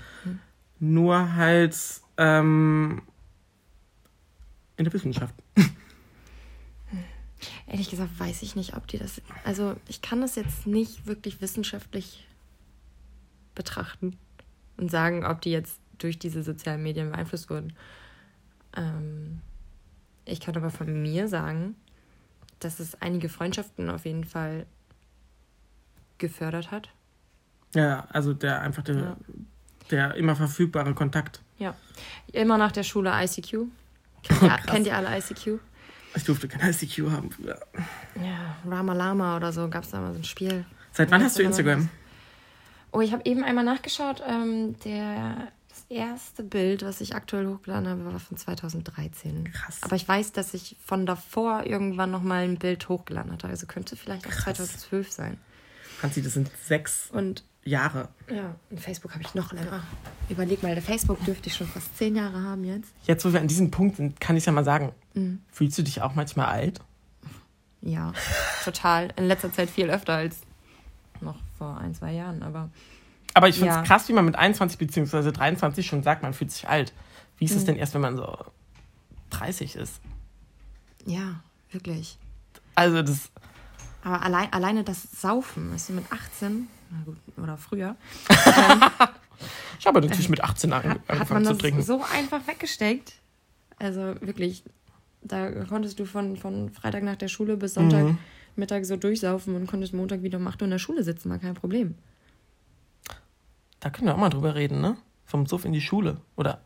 nur 0.80 1.34
halt 1.36 1.76
ähm, 2.16 3.02
in 4.78 4.84
der 4.84 4.92
Wissenschaft. 4.92 5.34
Ehrlich 7.66 7.90
gesagt 7.90 8.18
weiß 8.18 8.42
ich 8.42 8.56
nicht, 8.56 8.76
ob 8.76 8.86
die 8.86 8.98
das. 8.98 9.20
Also 9.44 9.76
ich 9.88 10.00
kann 10.00 10.20
das 10.22 10.34
jetzt 10.36 10.66
nicht 10.66 11.06
wirklich 11.06 11.40
wissenschaftlich 11.40 12.26
betrachten 13.54 14.16
und 14.76 14.90
sagen, 14.90 15.24
ob 15.26 15.40
die 15.42 15.50
jetzt 15.50 15.78
durch 15.98 16.18
diese 16.18 16.42
sozialen 16.42 16.82
Medien 16.82 17.10
beeinflusst 17.10 17.50
wurden. 17.50 17.74
Ähm, 18.76 19.40
ich 20.24 20.40
kann 20.40 20.56
aber 20.56 20.70
von 20.70 21.02
mir 21.02 21.28
sagen, 21.28 21.74
dass 22.60 22.80
es 22.80 22.94
einige 23.02 23.28
Freundschaften 23.28 23.90
auf 23.90 24.04
jeden 24.04 24.24
Fall 24.24 24.66
gefördert 26.18 26.70
hat. 26.70 26.88
Ja, 27.74 28.06
also 28.10 28.32
der 28.32 28.60
einfach 28.62 28.82
der, 28.82 28.96
Ja. 28.96 29.16
der 29.90 30.14
immer 30.14 30.34
verfügbare 30.34 30.94
Kontakt. 30.94 31.42
Ja. 31.58 31.76
Immer 32.32 32.56
nach 32.58 32.72
der 32.72 32.82
Schule 32.82 33.12
ICQ. 33.12 33.66
Kennt 34.22 34.42
ihr, 34.42 34.48
Krass. 34.48 34.66
kennt 34.66 34.86
ihr 34.86 34.96
alle 34.96 35.16
ICQ? 35.18 35.60
Ich 36.14 36.24
durfte 36.24 36.48
kein 36.48 36.70
ICQ 36.70 37.10
haben 37.10 37.30
früher. 37.30 37.58
Ja, 38.16 38.56
Rama 38.68 38.92
Lama 38.94 39.36
oder 39.36 39.52
so 39.52 39.68
gab 39.68 39.84
es 39.84 39.90
da 39.90 40.00
mal 40.00 40.12
so 40.12 40.18
ein 40.18 40.24
Spiel. 40.24 40.64
Seit 40.92 41.10
wann 41.10 41.20
Ja, 41.20 41.26
hast 41.26 41.38
du 41.38 41.42
Instagram? 41.42 41.88
Oh, 42.92 43.00
ich 43.00 43.12
habe 43.12 43.22
eben 43.26 43.44
einmal 43.44 43.64
nachgeschaut. 43.64 44.22
Ähm, 44.26 44.74
der, 44.84 45.48
das 45.68 45.84
erste 45.90 46.42
Bild, 46.42 46.82
was 46.82 47.00
ich 47.02 47.14
aktuell 47.14 47.46
hochgeladen 47.46 47.86
habe, 47.88 48.04
war 48.06 48.18
von 48.18 48.36
2013. 48.38 49.52
Krass. 49.52 49.78
Aber 49.82 49.94
ich 49.96 50.08
weiß, 50.08 50.32
dass 50.32 50.54
ich 50.54 50.76
von 50.84 51.04
davor 51.04 51.64
irgendwann 51.66 52.10
noch 52.10 52.22
mal 52.22 52.42
ein 52.44 52.58
Bild 52.58 52.88
hochgeladen 52.88 53.30
hatte. 53.30 53.46
Also 53.46 53.66
könnte 53.66 53.94
vielleicht 53.96 54.26
auch 54.26 54.32
2012 54.32 55.12
sein. 55.12 55.38
Franzi, 56.00 56.22
das 56.22 56.32
sind 56.32 56.50
sechs 56.64 57.10
Und 57.12 57.44
Jahre. 57.64 58.08
ja, 58.30 58.54
und 58.70 58.80
Facebook 58.80 59.12
habe 59.12 59.22
ich 59.22 59.34
noch 59.34 59.52
länger. 59.52 59.82
Überleg 60.28 60.62
mal, 60.62 60.74
der 60.74 60.82
Facebook 60.82 61.24
dürfte 61.24 61.48
ich 61.48 61.56
schon 61.56 61.66
fast 61.66 61.96
zehn 61.96 62.14
Jahre 62.16 62.42
haben 62.42 62.64
jetzt. 62.64 62.92
Jetzt, 63.04 63.24
wo 63.24 63.32
wir 63.32 63.40
an 63.40 63.48
diesem 63.48 63.70
Punkt 63.70 63.96
sind, 63.96 64.20
kann 64.20 64.36
ich 64.36 64.44
ja 64.46 64.52
mal 64.52 64.64
sagen, 64.64 64.92
Mhm. 65.14 65.40
fühlst 65.50 65.78
du 65.78 65.82
dich 65.82 66.02
auch 66.02 66.14
manchmal 66.14 66.46
alt? 66.46 66.80
Ja, 67.80 68.12
total. 68.64 69.12
In 69.16 69.26
letzter 69.26 69.52
Zeit 69.52 69.70
viel 69.70 69.88
öfter 69.90 70.14
als 70.14 70.40
noch 71.20 71.36
vor 71.56 71.78
ein, 71.78 71.94
zwei 71.94 72.12
Jahren. 72.12 72.42
Aber 72.42 72.68
Aber 73.34 73.48
ich 73.48 73.54
finde 73.56 73.70
es 73.70 73.76
Ja. 73.76 73.82
krass, 73.82 74.08
wie 74.08 74.12
man 74.12 74.24
mit 74.24 74.34
21 74.36 74.78
bzw. 74.78 75.30
23 75.32 75.86
schon 75.86 76.02
sagt, 76.02 76.22
man 76.22 76.34
fühlt 76.34 76.50
sich 76.50 76.68
alt. 76.68 76.92
Wie 77.38 77.44
ist 77.44 77.52
es 77.54 77.62
Mhm. 77.62 77.66
denn 77.66 77.76
erst, 77.76 77.94
wenn 77.94 78.00
man 78.00 78.16
so 78.16 78.36
30 79.30 79.76
ist? 79.76 80.00
ja, 81.06 81.40
wirklich. 81.70 82.18
Also 82.74 83.02
das, 83.02 83.30
Aber 84.04 84.22
allein, 84.22 84.52
alleine 84.52 84.84
das 84.84 85.02
Saufen, 85.20 85.72
weißt 85.72 85.88
du, 85.90 85.92
mit 85.94 86.04
18, 86.12 86.68
na 86.90 86.98
gut, 87.04 87.16
oder 87.36 87.56
früher, 87.56 87.96
ich 89.78 89.86
habe 89.86 90.00
natürlich 90.00 90.28
mit 90.28 90.42
18 90.42 90.72
an, 90.72 90.82
hat, 90.82 90.88
hat 90.90 91.10
angefangen 91.10 91.28
man 91.28 91.44
zu 91.44 91.50
das 91.52 91.58
trinken. 91.58 91.82
so 91.82 92.02
einfach 92.14 92.46
weggesteckt. 92.46 93.14
Also 93.78 94.00
wirklich, 94.20 94.64
Da 95.22 95.50
konntest 95.66 95.98
du 95.98 96.04
von, 96.04 96.36
von 96.36 96.70
Freitag 96.70 97.02
nach 97.02 97.16
der 97.16 97.28
Schule 97.28 97.56
bis 97.56 97.74
Sonntag 97.74 98.04
Mhm. 98.04 98.18
Mittag 98.56 98.84
so 98.86 98.96
durchsaufen 98.96 99.54
und 99.54 99.66
konntest 99.68 99.92
Montag 99.94 100.22
wieder 100.22 100.38
um 100.38 100.46
8 100.48 100.60
Uhr 100.62 100.64
in 100.66 100.70
der 100.72 100.78
Schule 100.80 101.04
sitzen, 101.04 101.30
war 101.30 101.38
kein 101.38 101.54
Problem. 101.54 101.94
Da 103.80 103.90
können 103.90 104.08
wir 104.08 104.14
auch 104.14 104.18
mal 104.18 104.30
drüber 104.30 104.54
reden, 104.56 104.80
ne? 104.80 104.96
Vom 105.24 105.46
Suff 105.46 105.64
in 105.64 105.72
die 105.72 105.80
Schule. 105.80 106.16
Oder 106.36 106.60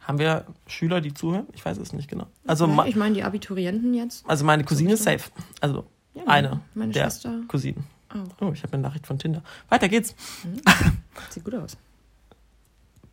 haben 0.00 0.18
wir 0.18 0.46
Schüler, 0.66 1.00
die 1.02 1.12
zuhören? 1.12 1.46
Ich 1.52 1.62
weiß 1.64 1.76
es 1.78 1.92
nicht 1.92 2.08
genau. 2.08 2.26
Also, 2.46 2.66
ja, 2.66 2.86
ich 2.86 2.96
meine, 2.96 3.14
die 3.14 3.22
Abiturienten 3.24 3.92
jetzt. 3.92 4.24
also 4.26 4.44
meine 4.44 4.64
Cousine 4.64 4.94
ist 4.94 5.02
safe. 5.04 5.30
Also 5.60 5.84
Ja, 6.14 6.22
eine 6.26 6.60
meine 6.74 6.92
der 6.92 7.04
Schwester 7.04 7.40
Cousinen. 7.48 7.84
auch. 8.08 8.42
Oh, 8.42 8.52
ich 8.54 8.62
habe 8.62 8.72
eine 8.74 8.82
Nachricht 8.82 9.06
von 9.06 9.18
Tinder. 9.18 9.42
Weiter 9.68 9.88
geht's. 9.88 10.14
Sieht 11.30 11.44
gut 11.44 11.54
aus. 11.56 11.76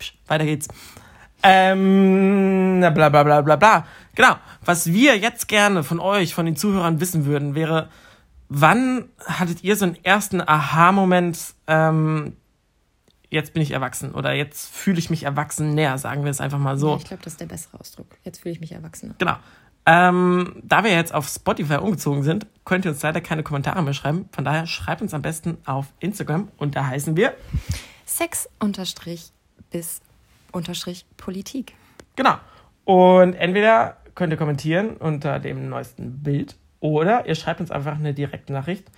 Psch, 0.04 0.14
weiter 0.26 0.44
geht's. 0.44 0.68
Ähm, 1.42 2.80
bla 2.80 3.08
bla 3.08 3.22
bla 3.22 3.40
bla 3.40 3.56
bla. 3.56 3.86
Genau. 4.14 4.36
Was 4.64 4.92
wir 4.92 5.16
jetzt 5.18 5.48
gerne 5.48 5.82
von 5.82 6.00
euch, 6.00 6.34
von 6.34 6.46
den 6.46 6.56
Zuhörern 6.56 7.00
wissen 7.00 7.26
würden, 7.26 7.54
wäre, 7.54 7.88
wann 8.48 9.08
hattet 9.24 9.62
ihr 9.62 9.76
so 9.76 9.86
einen 9.86 10.02
ersten 10.04 10.40
Aha-Moment, 10.40 11.38
ähm, 11.66 12.36
jetzt 13.30 13.52
bin 13.52 13.62
ich 13.62 13.72
erwachsen 13.72 14.12
oder 14.12 14.32
jetzt 14.32 14.74
fühle 14.74 14.98
ich 14.98 15.10
mich 15.10 15.24
erwachsen 15.24 15.74
näher, 15.74 15.98
sagen 15.98 16.24
wir 16.24 16.30
es 16.30 16.40
einfach 16.40 16.58
mal 16.58 16.78
so. 16.78 16.96
Ich 16.96 17.04
glaube, 17.04 17.22
das 17.22 17.34
ist 17.34 17.40
der 17.40 17.46
bessere 17.46 17.80
Ausdruck. 17.80 18.06
Jetzt 18.22 18.42
fühle 18.42 18.52
ich 18.52 18.60
mich 18.60 18.72
erwachsener. 18.72 19.14
Genau. 19.18 19.36
Ähm, 19.86 20.62
da 20.62 20.82
wir 20.82 20.92
jetzt 20.92 21.12
auf 21.12 21.28
Spotify 21.28 21.76
umgezogen 21.76 22.22
sind, 22.22 22.46
könnt 22.64 22.86
ihr 22.86 22.92
uns 22.92 23.02
leider 23.02 23.20
keine 23.20 23.42
Kommentare 23.42 23.82
mehr 23.82 23.92
schreiben. 23.92 24.28
Von 24.32 24.44
daher 24.44 24.66
schreibt 24.66 25.02
uns 25.02 25.12
am 25.12 25.20
besten 25.20 25.58
auf 25.66 25.92
Instagram 26.00 26.48
und 26.56 26.74
da 26.74 26.86
heißen 26.86 27.16
wir. 27.16 27.34
Sex 28.06 28.48
bis 29.74 30.00
unterstrich 30.52 31.04
Politik. 31.16 31.74
Genau. 32.14 32.36
Und 32.84 33.34
entweder 33.34 33.96
könnt 34.14 34.32
ihr 34.32 34.36
kommentieren 34.36 34.96
unter 34.96 35.40
dem 35.40 35.68
neuesten 35.68 36.22
Bild 36.22 36.56
oder 36.78 37.26
ihr 37.26 37.34
schreibt 37.34 37.60
uns 37.60 37.72
einfach 37.72 37.96
eine 37.96 38.14
direkte 38.14 38.52
Nachricht. 38.52 38.88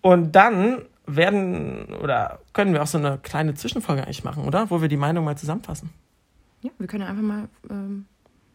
Und 0.00 0.32
dann 0.32 0.82
werden 1.06 1.94
oder 2.02 2.40
können 2.52 2.72
wir 2.72 2.82
auch 2.82 2.88
so 2.88 2.98
eine 2.98 3.18
kleine 3.18 3.54
Zwischenfolge 3.54 4.02
eigentlich 4.02 4.24
machen, 4.24 4.44
oder? 4.44 4.68
Wo 4.68 4.80
wir 4.80 4.88
die 4.88 4.96
Meinung 4.96 5.24
mal 5.24 5.38
zusammenfassen. 5.38 5.90
Ja, 6.62 6.70
wir 6.78 6.86
können 6.88 7.04
einfach 7.04 7.22
mal 7.22 7.48
ähm, 7.70 8.06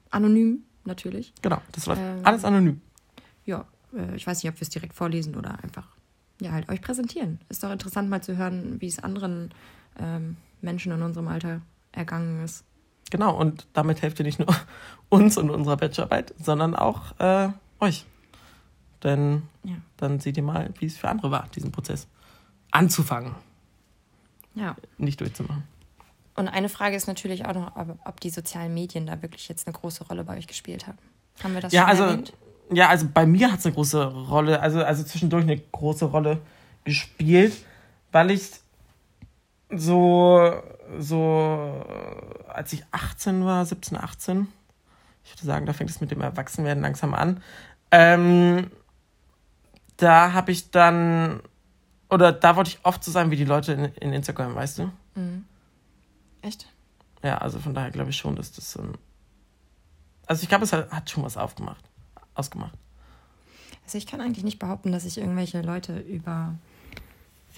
anonym, 0.10 0.64
natürlich. 0.84 1.34
Genau, 1.42 1.62
das 1.72 1.86
läuft 1.86 2.02
Ähm. 2.02 2.20
alles 2.24 2.44
anonym. 2.44 2.82
Ja, 3.46 3.66
äh, 3.96 4.16
ich 4.16 4.28
weiß 4.28 4.44
nicht, 4.44 4.52
ob 4.52 4.60
wir 4.60 4.64
es 4.64 4.70
direkt 4.70 4.94
vorlesen 4.94 5.36
oder 5.36 5.64
einfach 5.64 5.88
ja 6.42 6.52
halt 6.52 6.70
euch 6.70 6.82
präsentieren. 6.82 7.40
Ist 7.50 7.64
doch 7.64 7.72
interessant 7.72 8.10
mal 8.10 8.22
zu 8.22 8.36
hören, 8.36 8.82
wie 8.82 8.88
es 8.88 9.00
anderen 9.00 9.54
ähm, 9.98 10.36
Menschen 10.62 10.92
in 10.92 11.02
unserem 11.02 11.28
Alter 11.28 11.62
ergangen 11.92 12.44
ist. 12.44 12.64
Genau, 13.12 13.36
und 13.36 13.68
damit 13.74 14.02
helft 14.02 14.20
ihr 14.20 14.26
nicht 14.26 14.40
nur 14.40 14.48
uns 15.10 15.38
und 15.38 15.50
unserer 15.50 15.78
Bachelorarbeit, 15.78 16.34
sondern 16.40 16.76
auch 16.76 17.20
äh, 17.20 17.50
euch. 17.80 18.06
Denn 19.04 19.44
Ja. 19.64 19.76
dann 19.98 20.20
seht 20.20 20.38
ihr 20.38 20.44
mal, 20.44 20.70
wie 20.80 20.86
es 20.86 20.98
für 20.98 21.10
andere 21.10 21.32
war, 21.32 21.48
diesen 21.56 21.72
Prozess 21.72 22.08
anzufangen, 22.72 23.34
Ja. 24.56 24.76
nicht 24.98 25.22
durchzumachen. 25.22 25.64
Und 26.36 26.48
eine 26.48 26.70
Frage 26.70 26.96
ist 26.96 27.08
natürlich 27.08 27.46
auch 27.46 27.54
noch, 27.54 27.76
ob, 27.76 27.98
ob 28.06 28.20
die 28.22 28.30
sozialen 28.30 28.74
Medien 28.74 29.06
da 29.08 29.22
wirklich 29.22 29.48
jetzt 29.50 29.68
eine 29.68 29.74
große 29.74 30.04
Rolle 30.06 30.24
bei 30.24 30.38
euch 30.38 30.48
gespielt 30.48 30.88
haben. 30.88 30.98
Haben 31.44 31.54
wir 31.54 31.62
das 31.62 31.74
Ja, 31.74 31.82
schon 31.82 31.90
also, 31.90 32.04
erwähnt? 32.04 32.34
ja, 32.72 32.88
also 32.90 33.08
bei 33.14 33.26
mir 33.26 33.52
hat 33.52 33.60
es 33.60 33.66
eine 33.66 33.76
große 33.76 34.06
Rolle, 34.06 34.62
also, 34.62 34.84
also 34.84 35.04
zwischendurch 35.04 35.44
eine 35.44 35.58
große 35.58 36.06
Rolle 36.06 36.40
gespielt, 36.86 37.54
weil 38.12 38.32
ich 38.32 38.52
so, 39.70 40.62
so, 40.98 41.86
äh, 41.88 42.52
als 42.52 42.74
ich 42.74 42.84
18 42.92 43.46
war, 43.46 43.66
17, 43.66 43.98
18, 43.98 44.48
ich 45.24 45.32
würde 45.34 45.46
sagen, 45.46 45.66
da 45.66 45.74
fängt 45.74 45.90
es 45.90 46.02
mit 46.02 46.12
dem 46.12 46.22
Erwachsenwerden 46.22 46.82
langsam 46.82 47.14
an, 47.14 47.42
ähm, 47.92 48.72
da 49.98 50.34
habe 50.34 50.52
ich 50.52 50.72
dann, 50.72 51.42
oder 52.10 52.32
da 52.32 52.56
wollte 52.56 52.72
ich 52.72 52.80
oft 52.84 53.04
so 53.04 53.12
sein 53.12 53.32
wie 53.32 53.36
die 53.36 53.46
Leute 53.46 53.74
in, 53.74 53.86
in 53.86 54.14
Instagram, 54.14 54.56
weißt 54.56 54.80
du? 54.80 54.92
Mhm. 55.16 55.46
Echt? 56.42 56.68
Ja, 57.22 57.38
also 57.40 57.60
von 57.60 57.74
daher 57.74 57.92
glaube 57.92 58.10
ich 58.10 58.18
schon, 58.18 58.36
dass 58.36 58.52
das, 58.52 58.76
ähm, 58.76 58.94
also 60.26 60.44
ich 60.44 60.50
glaube, 60.50 60.64
es 60.64 60.74
hat, 60.74 60.90
hat 60.92 61.10
schon 61.10 61.24
was 61.24 61.38
aufgemacht, 61.38 61.84
ausgemacht. 62.34 62.78
Also 63.84 63.98
ich 63.98 64.08
kann 64.08 64.22
eigentlich 64.22 64.46
nicht 64.46 64.60
behaupten, 64.60 64.92
dass 64.92 65.06
ich 65.06 65.18
irgendwelche 65.18 65.62
Leute 65.62 66.00
über 66.00 66.56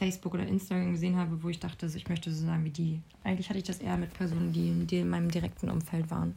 Facebook 0.02 0.34
oder 0.34 0.48
Instagram 0.48 0.94
gesehen 0.94 1.16
habe, 1.16 1.44
wo 1.44 1.50
ich 1.50 1.60
dachte, 1.60 1.88
so, 1.88 1.96
ich 1.96 2.10
möchte 2.10 2.32
so 2.32 2.44
sein 2.44 2.64
wie 2.66 2.72
die. 2.72 3.02
Eigentlich 3.24 3.50
hatte 3.50 3.60
ich 3.60 3.66
das 3.66 3.78
eher 3.78 3.98
mit 3.98 4.12
Personen, 4.16 4.52
die, 4.52 4.88
die 4.88 4.98
in 5.02 5.10
meinem 5.10 5.30
direkten 5.30 5.70
Umfeld 5.70 6.10
waren. 6.10 6.34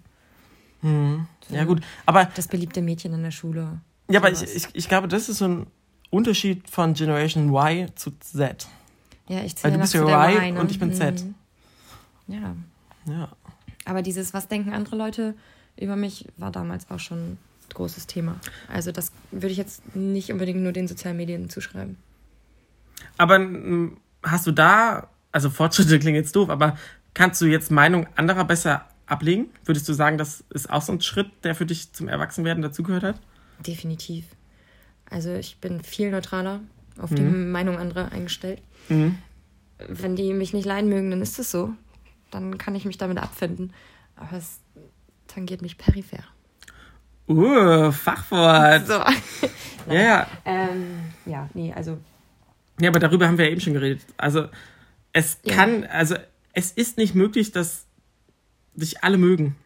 Mhm. 0.83 1.27
Ja, 1.49 1.65
gut. 1.65 1.81
Aber, 2.05 2.27
Das 2.35 2.47
beliebte 2.47 2.83
Mädchen 2.83 3.15
in 3.15 3.23
der 3.23 3.31
Schule. 3.31 3.81
ja, 4.11 4.21
aber 4.21 4.31
ich, 4.31 4.39
sowas. 4.41 4.55
ich, 4.55 4.67
ich 4.75 4.87
glaube, 4.89 5.09
das 5.09 5.31
ist 5.31 5.39
so 5.39 5.47
ein 5.49 5.67
Unterschied 6.11 6.69
von 6.69 6.93
Generation 6.93 7.49
Y 7.55 7.89
zu 7.97 8.11
Z. 8.21 8.69
Ja, 9.29 9.39
ich 9.43 9.55
Weil 9.55 9.55
zähle 9.55 9.73
du 9.73 9.79
noch 9.79 9.83
bist 9.85 9.95
ja 9.95 10.03
Y 10.03 10.37
Y, 10.37 10.55
ne? 10.55 10.61
und 10.61 10.71
ich 10.71 10.79
bin 10.79 10.93
Z. 10.93 11.25
Mhm. 11.25 11.35
Ja, 12.29 12.55
Ja. 13.07 13.29
aber 13.87 14.03
dieses, 14.03 14.35
was 14.35 14.47
denken 14.49 14.75
andere 14.75 14.97
Leute 14.97 15.35
über 15.81 15.97
mich, 15.97 16.27
war 16.37 16.51
damals 16.53 16.91
auch 16.91 17.01
schon 17.01 17.19
ein 17.33 17.39
großes 17.73 18.07
Thema. 18.07 18.39
Also 18.69 18.93
das 18.93 19.11
würde 19.31 19.49
ich 19.53 19.57
jetzt 19.59 19.97
nicht 19.97 20.31
unbedingt 20.31 20.61
nur 20.61 20.73
den 20.73 20.87
sozialen 20.87 21.17
Medien 21.17 21.49
zuschreiben. 21.49 21.97
Aber 23.17 23.39
mm, 23.39 23.97
hast 24.23 24.47
du 24.47 24.53
da, 24.53 25.09
also 25.33 25.51
Fortschritte 25.51 25.99
klingen 25.99 26.17
jetzt 26.17 26.35
doof, 26.37 26.49
aber 26.51 26.77
kannst 27.13 27.41
du 27.41 27.47
jetzt 27.47 27.71
Meinung 27.71 28.07
anderer 28.17 28.45
besser 28.45 28.87
ablegen? 29.07 29.47
Würdest 29.65 29.89
du 29.89 29.93
sagen, 29.93 30.19
das 30.19 30.45
ist 30.51 30.71
auch 30.71 30.83
so 30.83 30.93
ein 30.93 31.01
Schritt, 31.01 31.31
der 31.45 31.55
für 31.55 31.67
dich 31.67 31.93
zum 31.93 32.09
Erwachsenwerden 32.09 32.63
dazugehört 32.63 33.03
hat? 33.03 33.21
Definitiv. 33.67 34.25
Also 35.09 35.35
ich 35.35 35.59
bin 35.59 35.83
viel 35.83 36.11
neutraler 36.11 36.61
auf 36.99 37.11
die 37.11 37.23
Meinung 37.23 37.77
anderer 37.77 38.13
eingestellt. 38.13 38.63
Mhm. 38.89 39.19
Wenn 39.89 40.17
die 40.17 40.33
mich 40.33 40.53
nicht 40.53 40.65
leiden 40.65 40.89
mögen, 40.89 41.11
dann 41.11 41.23
ist 41.23 41.39
es 41.39 41.51
so. 41.51 41.73
Dann 42.31 42.59
kann 42.59 42.75
ich 42.75 42.85
mich 42.85 42.99
damit 42.99 43.19
abfinden. 43.19 43.73
Aber 44.17 44.37
es 44.37 44.61
tangiert 45.27 45.63
mich 45.63 45.77
peripher. 45.77 46.25
Uh, 47.29 47.91
Fachwort. 47.91 48.87
So. 48.87 49.01
Ja, 49.87 50.01
ja. 50.01 50.27
ähm, 50.47 51.13
ja, 51.27 51.51
nee, 51.53 51.71
also 51.75 51.99
Ja, 52.81 52.89
aber 52.91 52.99
darüber 52.99 53.27
haben 53.29 53.39
wir 53.39 53.45
ja 53.47 53.51
eben 53.53 53.61
schon 53.61 53.75
geredet. 53.75 54.03
Also 54.17 54.47
es 55.13 55.39
Ja. 55.45 55.55
kann, 55.55 55.85
also 55.85 56.17
es 56.53 56.73
ist 56.73 56.97
nicht 56.97 57.15
möglich, 57.15 57.53
dass 57.53 57.87
dich 58.75 59.03
alle 59.05 59.17
mögen. 59.19 59.57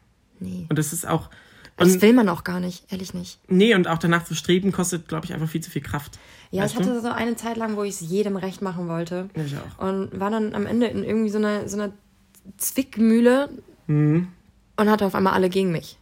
nee. 0.40 0.66
Und 0.68 0.78
das 0.78 0.92
ist 0.92 1.06
auch. 1.08 1.30
Das 1.78 1.94
Und, 1.94 2.02
will 2.02 2.12
man 2.12 2.28
auch 2.28 2.42
gar 2.44 2.58
nicht, 2.60 2.90
ehrlich 2.92 3.14
nicht. 3.14 3.38
nee, 3.48 3.72
und 3.74 3.86
auch 3.88 3.98
danach 3.98 4.24
zu 4.24 4.34
streben, 4.34 4.72
kostet, 4.72 5.06
glaube 5.08 5.24
ich, 5.26 5.32
einfach 5.32 5.48
viel 5.48 5.60
zu 5.60 5.70
viel 5.70 5.80
Kraft. 5.82 6.18
Ja, 6.50 6.64
Weißt 6.64 6.74
ich 6.74 6.80
hatte 6.80 7.00
so 7.00 7.08
eine 7.08 7.36
Zeit 7.36 7.56
lang, 7.56 7.76
wo 7.76 7.84
ich 7.84 7.90
es 7.94 8.00
jedem 8.00 8.36
recht 8.36 8.62
machen 8.62 8.88
wollte. 8.88 9.30
Ja, 9.36 9.44
ich 9.44 9.54
auch. 9.56 9.86
Und 9.86 10.18
war 10.18 10.30
dann 10.30 10.54
am 10.54 10.66
Ende 10.66 10.86
in 10.88 11.04
irgendwie 11.04 11.28
so 11.30 11.38
einer, 11.38 11.68
so 11.68 11.76
einer 11.80 11.92
Zwickmühle 12.56 13.48
Mhm. 13.86 14.28
und 14.76 14.90
hatte 14.90 15.06
auf 15.06 15.14
einmal 15.14 15.32
alle 15.34 15.48
gegen 15.50 15.70
mich. 15.72 15.98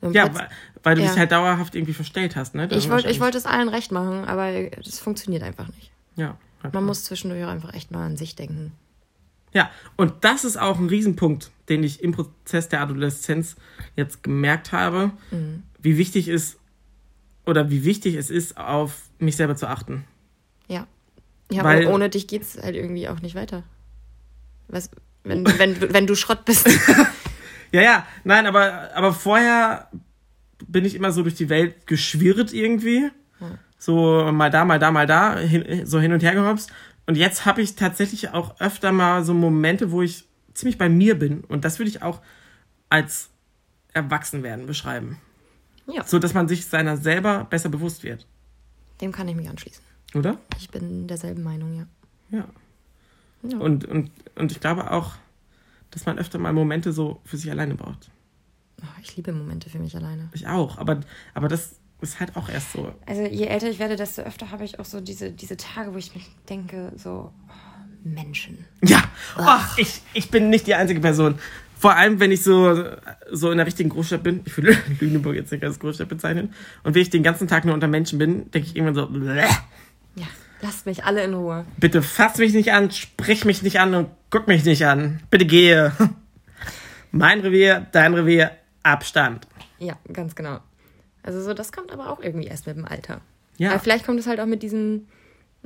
Und 0.00 0.14
Ja, 0.14 0.32
weil, 0.34 0.48
weil 0.82 0.94
du 0.96 1.02
Ja. 1.02 1.08
dich 1.08 1.18
halt 1.18 1.32
dauerhaft 1.32 1.74
irgendwie 1.74 1.94
verstellt 1.94 2.36
hast, 2.36 2.54
ne? 2.54 2.68
ich 2.70 2.90
wollte 2.90 3.08
ich 3.08 3.20
wollte 3.20 3.38
es 3.38 3.46
allen 3.46 3.68
recht 3.70 3.90
machen, 3.90 4.24
aber 4.26 4.52
das 4.84 4.98
funktioniert 4.98 5.42
einfach 5.42 5.68
nicht. 5.68 5.90
Ja. 6.16 6.36
halt 6.62 6.74
Man 6.74 6.84
muss 6.84 7.04
zwischendurch 7.04 7.44
auch 7.44 7.48
einfach 7.48 7.74
echt 7.74 7.90
mal 7.90 8.04
an 8.06 8.16
sich 8.16 8.36
denken. 8.36 8.72
Ja, 9.52 9.70
und 9.96 10.12
das 10.24 10.44
ist 10.44 10.56
auch 10.56 10.78
ein 10.78 10.88
Riesenpunkt, 10.88 11.50
den 11.68 11.84
ich 11.84 12.02
im 12.02 12.12
Prozess 12.12 12.68
der 12.68 12.80
Adoleszenz 12.80 13.54
jetzt 13.94 14.22
gemerkt 14.22 14.72
habe, 14.72 15.12
Mhm. 15.30 15.62
wie 15.80 15.96
wichtig 15.96 16.28
ist 16.28 16.56
oder 17.46 17.70
wie 17.70 17.84
wichtig 17.84 18.14
es 18.16 18.30
ist, 18.30 18.56
auf 18.56 19.02
mich 19.18 19.36
selber 19.36 19.54
zu 19.54 19.68
achten. 19.68 20.04
Ja. 20.66 20.86
Ja, 21.52 21.62
Weil- 21.62 21.84
aber 21.86 21.94
ohne 21.94 22.08
dich 22.10 22.26
geht's 22.26 22.58
halt 22.60 22.74
irgendwie 22.74 23.08
auch 23.08 23.20
nicht 23.20 23.34
weiter. 23.36 23.62
Was, 24.68 24.90
wenn, 25.24 25.46
wenn, 25.58 25.78
du- 25.78 25.92
wenn 25.92 26.06
du 26.06 26.14
Schrott 26.16 26.44
bist. 26.44 26.66
Ja, 27.72 27.82
ja, 27.82 28.06
nein, 28.22 28.46
aber, 28.46 28.94
aber 28.94 29.12
vorher 29.12 29.90
bin 30.68 30.84
ich 30.84 30.94
immer 30.94 31.10
so 31.10 31.22
durch 31.24 31.34
die 31.34 31.48
Welt 31.48 31.88
geschwirrt 31.88 32.52
irgendwie. 32.52 33.10
So 33.84 34.32
mal 34.32 34.48
da, 34.50 34.64
mal 34.64 34.78
da, 34.78 34.90
mal 34.90 35.06
da, 35.06 35.36
hin, 35.38 35.84
so 35.84 36.00
hin 36.00 36.10
und 36.14 36.22
her 36.22 36.32
gehopst. 36.32 36.72
Und 37.06 37.16
jetzt 37.18 37.44
habe 37.44 37.60
ich 37.60 37.76
tatsächlich 37.76 38.30
auch 38.30 38.58
öfter 38.58 38.92
mal 38.92 39.22
so 39.24 39.34
Momente, 39.34 39.90
wo 39.90 40.00
ich 40.00 40.26
ziemlich 40.54 40.78
bei 40.78 40.88
mir 40.88 41.18
bin. 41.18 41.44
Und 41.44 41.66
das 41.66 41.78
würde 41.78 41.90
ich 41.90 42.00
auch 42.02 42.22
als 42.88 43.28
Erwachsenwerden 43.92 44.64
beschreiben. 44.64 45.18
Ja, 45.86 46.02
So, 46.06 46.18
dass 46.18 46.32
man 46.32 46.48
sich 46.48 46.64
seiner 46.64 46.96
selber 46.96 47.44
besser 47.44 47.68
bewusst 47.68 48.04
wird. 48.04 48.26
dem 49.02 49.12
kann 49.12 49.28
ich 49.28 49.36
mich 49.36 49.50
anschließen. 49.50 49.84
Oder? 50.14 50.38
Ich 50.56 50.70
bin 50.70 51.06
derselben 51.06 51.42
Meinung, 51.42 51.74
ja. 51.74 51.86
Ja. 52.30 52.44
Ja. 53.42 53.58
Und, 53.58 53.84
und, 53.84 54.10
und 54.34 54.50
ich 54.50 54.60
glaube 54.60 54.90
auch, 54.92 55.12
dass 55.90 56.06
man 56.06 56.16
öfter 56.18 56.38
mal 56.38 56.54
Momente 56.54 56.94
so 56.94 57.20
für 57.26 57.36
sich 57.36 57.50
alleine 57.50 57.74
braucht. 57.74 58.10
Oh, 58.80 58.86
ich 59.02 59.14
liebe 59.16 59.30
Momente 59.34 59.68
für 59.68 59.78
mich 59.78 59.94
alleine. 59.94 60.30
Ich 60.32 60.46
auch. 60.46 60.78
Aber, 60.78 61.00
aber 61.34 61.48
das 61.48 61.76
ist 62.04 62.20
halt 62.20 62.36
auch 62.36 62.48
erst 62.48 62.72
so. 62.72 62.92
Also 63.06 63.22
je 63.22 63.46
älter 63.46 63.68
ich 63.68 63.78
werde, 63.78 63.96
desto 63.96 64.22
öfter 64.22 64.50
habe 64.50 64.64
ich 64.64 64.78
auch 64.78 64.84
so 64.84 65.00
diese, 65.00 65.32
diese 65.32 65.56
Tage, 65.56 65.92
wo 65.92 65.98
ich 65.98 66.14
mir 66.14 66.22
denke, 66.48 66.92
so, 66.96 67.32
oh, 67.48 67.52
Menschen. 68.04 68.64
Ja, 68.82 69.02
Ach, 69.36 69.76
ich, 69.78 70.00
ich 70.12 70.30
bin 70.30 70.50
nicht 70.50 70.66
die 70.66 70.74
einzige 70.74 71.00
Person. 71.00 71.38
Vor 71.76 71.96
allem, 71.96 72.20
wenn 72.20 72.30
ich 72.32 72.42
so, 72.42 72.84
so 73.30 73.50
in 73.50 73.58
der 73.58 73.66
richtigen 73.66 73.90
Großstadt 73.90 74.22
bin. 74.22 74.40
Ich 74.44 74.56
würde 74.56 74.76
Lüneburg 75.00 75.34
jetzt 75.34 75.52
nicht 75.52 75.64
als 75.64 75.78
Großstadt 75.78 76.08
bezeichnen. 76.08 76.54
Und 76.82 76.94
wenn 76.94 77.02
ich 77.02 77.10
den 77.10 77.22
ganzen 77.22 77.48
Tag 77.48 77.64
nur 77.64 77.74
unter 77.74 77.88
Menschen 77.88 78.18
bin, 78.18 78.50
denke 78.50 78.68
ich 78.68 78.76
irgendwann 78.76 78.94
so, 78.94 79.06
Bleh. 79.06 79.46
Ja, 80.14 80.26
lasst 80.62 80.86
mich 80.86 81.04
alle 81.04 81.24
in 81.24 81.34
Ruhe. 81.34 81.64
bitte 81.78 82.00
fass 82.02 82.38
mich 82.38 82.52
nicht 82.54 82.72
an, 82.72 82.90
sprich 82.90 83.44
mich 83.44 83.62
nicht 83.62 83.80
an 83.80 83.94
und 83.94 84.08
guck 84.30 84.48
mich 84.48 84.64
nicht 84.64 84.86
an. 84.86 85.20
Bitte 85.30 85.46
gehe. 85.46 85.92
Mein 87.10 87.40
Revier, 87.40 87.86
dein 87.92 88.14
Revier, 88.14 88.52
Abstand. 88.82 89.46
Ja, 89.78 89.96
ganz 90.12 90.34
genau. 90.34 90.60
Also 91.24 91.42
so, 91.42 91.54
das 91.54 91.72
kommt 91.72 91.90
aber 91.90 92.10
auch 92.10 92.20
irgendwie 92.20 92.46
erst 92.46 92.66
mit 92.66 92.76
dem 92.76 92.84
Alter. 92.84 93.20
Ja. 93.56 93.70
Aber 93.70 93.80
vielleicht 93.80 94.04
kommt 94.06 94.20
es 94.20 94.26
halt 94.26 94.38
auch 94.40 94.46
mit 94.46 94.62
diesem, 94.62 95.08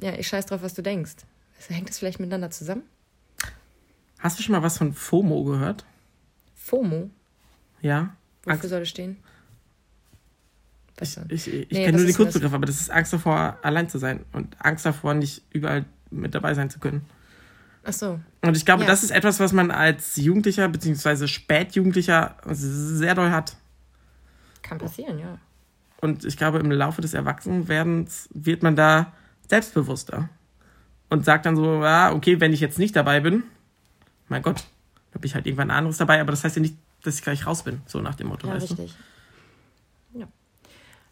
ja, 0.00 0.14
ich 0.14 0.26
scheiß 0.28 0.46
drauf, 0.46 0.62
was 0.62 0.72
du 0.74 0.82
denkst. 0.82 1.16
Also 1.58 1.74
hängt 1.74 1.88
das 1.90 1.98
vielleicht 1.98 2.20
miteinander 2.20 2.50
zusammen? 2.50 2.82
Hast 4.20 4.38
du 4.38 4.42
schon 4.42 4.52
mal 4.54 4.62
was 4.62 4.78
von 4.78 4.94
FOMO 4.94 5.44
gehört? 5.44 5.84
FOMO, 6.54 7.10
Ja? 7.82 8.14
wofür 8.44 8.52
Angst, 8.52 8.68
soll 8.68 8.80
das 8.80 8.88
stehen? 8.88 9.16
Was 10.96 11.14
denn? 11.14 11.26
ich 11.30 11.46
ich 11.48 11.70
Nee, 11.70 11.84
kenne 11.84 11.98
nur 11.98 12.06
den 12.06 12.14
Kurzbegriff, 12.16 12.52
aber 12.52 12.66
das 12.66 12.80
ist 12.80 12.90
Angst 12.90 13.12
davor, 13.12 13.58
allein 13.62 13.88
zu 13.88 13.98
sein 13.98 14.24
und 14.32 14.56
Angst 14.64 14.84
davor, 14.86 15.14
nicht 15.14 15.42
überall 15.50 15.84
mit 16.10 16.34
dabei 16.34 16.54
sein 16.54 16.70
zu 16.70 16.78
können. 16.78 17.04
Ach 17.84 17.92
so. 17.92 18.20
Und 18.42 18.56
ich 18.56 18.64
glaube, 18.64 18.82
Ja. 18.82 18.88
das 18.88 19.02
ist 19.02 19.10
etwas, 19.10 19.38
was 19.40 19.52
man 19.52 19.70
als 19.70 20.16
Jugendlicher 20.16 20.68
bzw. 20.68 21.26
Spätjugendlicher 21.26 22.36
sehr 22.48 23.14
doll 23.14 23.30
hat. 23.30 23.56
Kann 24.62 24.78
passieren, 24.78 25.18
ja. 25.18 25.38
Und 26.00 26.24
ich 26.24 26.36
glaube, 26.36 26.58
im 26.58 26.70
Laufe 26.70 27.00
des 27.00 27.14
Erwachsenwerdens 27.14 28.28
wird 28.32 28.62
man 28.62 28.76
da 28.76 29.12
selbstbewusster. 29.48 30.28
Und 31.10 31.24
sagt 31.24 31.46
dann 31.46 31.56
so, 31.56 31.82
ja, 31.82 32.12
okay, 32.12 32.38
wenn 32.40 32.52
ich 32.52 32.60
jetzt 32.60 32.78
nicht 32.78 32.94
dabei 32.94 33.20
bin, 33.20 33.42
mein 34.28 34.42
Gott, 34.42 34.64
dann 35.12 35.22
bin 35.22 35.28
ich 35.28 35.34
halt 35.34 35.46
irgendwann 35.46 35.70
anderes 35.70 35.96
dabei, 35.96 36.20
aber 36.20 36.32
das 36.32 36.44
heißt 36.44 36.56
ja 36.56 36.62
nicht, 36.62 36.76
dass 37.02 37.14
ich 37.14 37.22
gleich 37.22 37.46
raus 37.46 37.62
bin, 37.62 37.80
so 37.86 38.00
nach 38.00 38.14
dem 38.14 38.28
Motto, 38.28 38.46
Ja, 38.46 38.54
richtig. 38.54 38.94
Ja. 40.12 40.28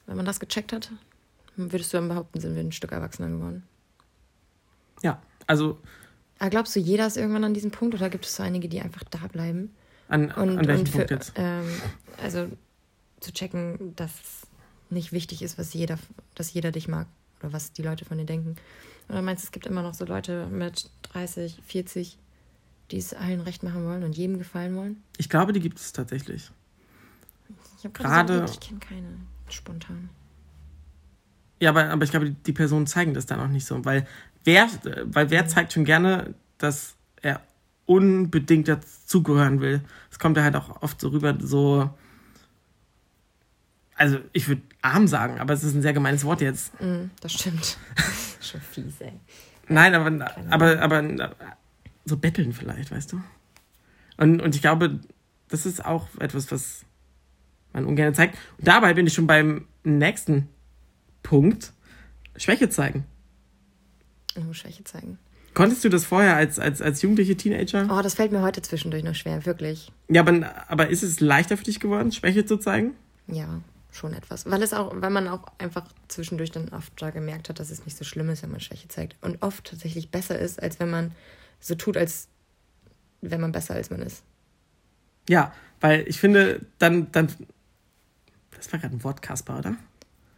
Wenn 0.06 0.16
man 0.16 0.26
das 0.26 0.38
gecheckt 0.38 0.72
hat, 0.74 0.90
würdest 1.56 1.92
du 1.92 1.96
dann 1.96 2.08
behaupten, 2.08 2.40
sind 2.40 2.54
wir 2.54 2.62
ein 2.62 2.72
Stück 2.72 2.92
erwachsener 2.92 3.30
geworden. 3.30 3.62
Ja, 5.02 5.20
also 5.46 5.78
Aber 6.38 6.50
glaubst 6.50 6.76
du, 6.76 6.80
jeder 6.80 7.06
ist 7.06 7.16
irgendwann 7.16 7.44
an 7.44 7.54
diesem 7.54 7.70
Punkt 7.70 7.94
oder 7.94 8.10
gibt 8.10 8.26
es 8.26 8.36
so 8.36 8.42
einige, 8.42 8.68
die 8.68 8.80
einfach 8.82 9.04
da 9.04 9.26
bleiben? 9.32 9.74
an, 10.08 10.30
Und, 10.32 10.58
an 10.58 10.66
welchem 10.66 10.90
Punkt 10.90 11.10
jetzt? 11.10 11.32
Ähm, 11.36 11.64
also 12.22 12.48
zu 13.20 13.32
checken, 13.32 13.94
dass 13.96 14.45
nicht 14.90 15.12
wichtig 15.12 15.42
ist, 15.42 15.58
was 15.58 15.72
jeder, 15.74 15.98
dass 16.34 16.52
jeder 16.52 16.70
dich 16.72 16.88
mag 16.88 17.06
oder 17.40 17.52
was 17.52 17.72
die 17.72 17.82
Leute 17.82 18.04
von 18.04 18.18
dir 18.18 18.24
denken. 18.24 18.56
Oder 19.08 19.22
meinst 19.22 19.44
du, 19.44 19.46
es 19.46 19.52
gibt 19.52 19.66
immer 19.66 19.82
noch 19.82 19.94
so 19.94 20.04
Leute 20.04 20.46
mit 20.46 20.90
30, 21.12 21.58
40, 21.66 22.18
die 22.90 22.98
es 22.98 23.14
allen 23.14 23.40
recht 23.40 23.62
machen 23.62 23.84
wollen 23.84 24.02
und 24.04 24.16
jedem 24.16 24.38
gefallen 24.38 24.74
wollen? 24.76 25.02
Ich 25.18 25.28
glaube, 25.28 25.52
die 25.52 25.60
gibt 25.60 25.78
es 25.78 25.92
tatsächlich. 25.92 26.50
Ich 27.78 27.84
habe 27.84 27.92
Gerade- 27.92 28.32
gerade 28.34 28.52
ich 28.52 28.60
kenne 28.60 28.80
keine 28.80 29.08
spontan. 29.48 30.08
Ja, 31.60 31.70
aber, 31.70 31.88
aber 31.88 32.04
ich 32.04 32.10
glaube, 32.10 32.26
die, 32.30 32.34
die 32.42 32.52
Personen 32.52 32.86
zeigen 32.86 33.14
das 33.14 33.26
dann 33.26 33.40
auch 33.40 33.48
nicht 33.48 33.64
so. 33.64 33.84
Weil 33.84 34.06
wer, 34.44 34.68
weil 35.04 35.30
wer 35.30 35.46
zeigt 35.46 35.72
schon 35.72 35.84
gerne, 35.84 36.34
dass 36.58 36.94
er 37.22 37.40
unbedingt 37.86 38.68
dazugehören 38.68 39.60
will. 39.60 39.80
Es 40.10 40.18
kommt 40.18 40.36
ja 40.36 40.42
halt 40.42 40.56
auch 40.56 40.82
oft 40.82 41.00
so 41.00 41.08
rüber, 41.08 41.36
so. 41.40 41.90
Also, 43.96 44.18
ich 44.32 44.46
würde 44.46 44.62
arm 44.82 45.08
sagen, 45.08 45.38
aber 45.40 45.54
es 45.54 45.64
ist 45.64 45.74
ein 45.74 45.82
sehr 45.82 45.94
gemeines 45.94 46.24
Wort 46.24 46.40
jetzt. 46.40 46.78
Mm, 46.80 47.10
das 47.20 47.32
stimmt. 47.32 47.78
Schon 48.40 48.60
fies, 48.60 49.00
ey. 49.00 49.12
Nein, 49.68 49.94
aber, 49.94 50.30
aber, 50.50 50.80
aber 50.80 51.34
so 52.04 52.16
betteln 52.16 52.52
vielleicht, 52.52 52.90
weißt 52.90 53.12
du? 53.12 53.22
Und, 54.18 54.40
und 54.40 54.54
ich 54.54 54.60
glaube, 54.60 55.00
das 55.48 55.66
ist 55.66 55.84
auch 55.84 56.08
etwas, 56.18 56.50
was 56.52 56.84
man 57.72 57.84
ungern 57.84 58.14
zeigt. 58.14 58.36
Und 58.58 58.68
dabei 58.68 58.94
bin 58.94 59.06
ich 59.06 59.14
schon 59.14 59.26
beim 59.26 59.66
nächsten 59.84 60.48
Punkt. 61.22 61.72
Schwäche 62.36 62.68
zeigen. 62.68 63.04
Oh, 64.36 64.52
Schwäche 64.52 64.84
zeigen. 64.84 65.18
Konntest 65.54 65.84
du 65.84 65.88
das 65.88 66.04
vorher 66.04 66.36
als, 66.36 66.58
als, 66.58 66.82
als 66.82 67.00
jugendliche 67.00 67.36
Teenager? 67.36 67.88
Oh, 67.90 68.02
das 68.02 68.14
fällt 68.14 68.30
mir 68.30 68.42
heute 68.42 68.60
zwischendurch 68.60 69.02
noch 69.02 69.14
schwer, 69.14 69.46
wirklich. 69.46 69.90
Ja, 70.08 70.20
aber, 70.20 70.52
aber 70.68 70.88
ist 70.90 71.02
es 71.02 71.20
leichter 71.20 71.56
für 71.56 71.64
dich 71.64 71.80
geworden, 71.80 72.12
Schwäche 72.12 72.44
zu 72.44 72.58
zeigen? 72.58 72.92
Ja, 73.26 73.62
schon 73.96 74.12
etwas. 74.12 74.46
Weil 74.46 74.62
es 74.62 74.72
auch, 74.72 74.92
weil 74.94 75.10
man 75.10 75.28
auch 75.28 75.44
einfach 75.58 75.86
zwischendurch 76.08 76.50
dann 76.50 76.68
oft 76.70 76.92
da 77.00 77.10
gemerkt 77.10 77.48
hat, 77.48 77.58
dass 77.58 77.70
es 77.70 77.84
nicht 77.84 77.96
so 77.96 78.04
schlimm 78.04 78.28
ist, 78.28 78.42
wenn 78.42 78.50
man 78.50 78.60
Schwäche 78.60 78.88
zeigt. 78.88 79.16
Und 79.22 79.42
oft 79.42 79.64
tatsächlich 79.64 80.10
besser 80.10 80.38
ist, 80.38 80.62
als 80.62 80.78
wenn 80.78 80.90
man 80.90 81.12
so 81.60 81.74
tut, 81.74 81.96
als 81.96 82.28
wenn 83.20 83.40
man 83.40 83.52
besser 83.52 83.74
als 83.74 83.90
man 83.90 84.02
ist. 84.02 84.22
Ja, 85.28 85.52
weil 85.80 86.06
ich 86.08 86.20
finde, 86.20 86.60
dann, 86.78 87.10
dann. 87.12 87.28
Das 88.56 88.72
war 88.72 88.78
gerade 88.78 88.94
ein 88.94 89.04
Wort, 89.04 89.22
Kasper, 89.22 89.58
oder? 89.58 89.76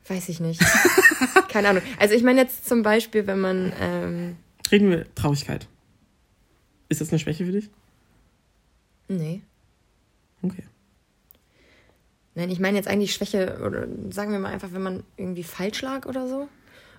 Weiß 0.07 0.29
ich 0.29 0.41
nicht. 0.41 0.63
Keine 1.49 1.69
Ahnung. 1.69 1.83
Also 1.99 2.15
ich 2.15 2.23
meine 2.23 2.41
jetzt 2.41 2.67
zum 2.67 2.83
Beispiel, 2.83 3.27
wenn 3.27 3.41
man, 3.41 3.73
ähm, 3.81 4.37
Reden 4.71 4.91
wir 4.91 5.15
Traurigkeit. 5.15 5.67
Ist 6.89 7.01
das 7.01 7.11
eine 7.11 7.19
Schwäche 7.19 7.45
für 7.45 7.53
dich? 7.53 7.71
nee. 9.09 9.43
Okay. 10.43 10.63
Nein, 12.39 12.51
ich 12.51 12.61
meine 12.61 12.77
jetzt 12.77 12.87
eigentlich 12.89 13.13
Schwäche, 13.13 13.59
oder 13.67 13.89
sagen 14.11 14.31
wir 14.31 14.39
mal 14.39 14.53
einfach, 14.53 14.73
wenn 14.73 14.83
man 14.83 15.03
irgendwie 15.17 15.43
falsch 15.43 15.83
lag 15.83 16.07
oder 16.07 16.29
so. 16.29 16.49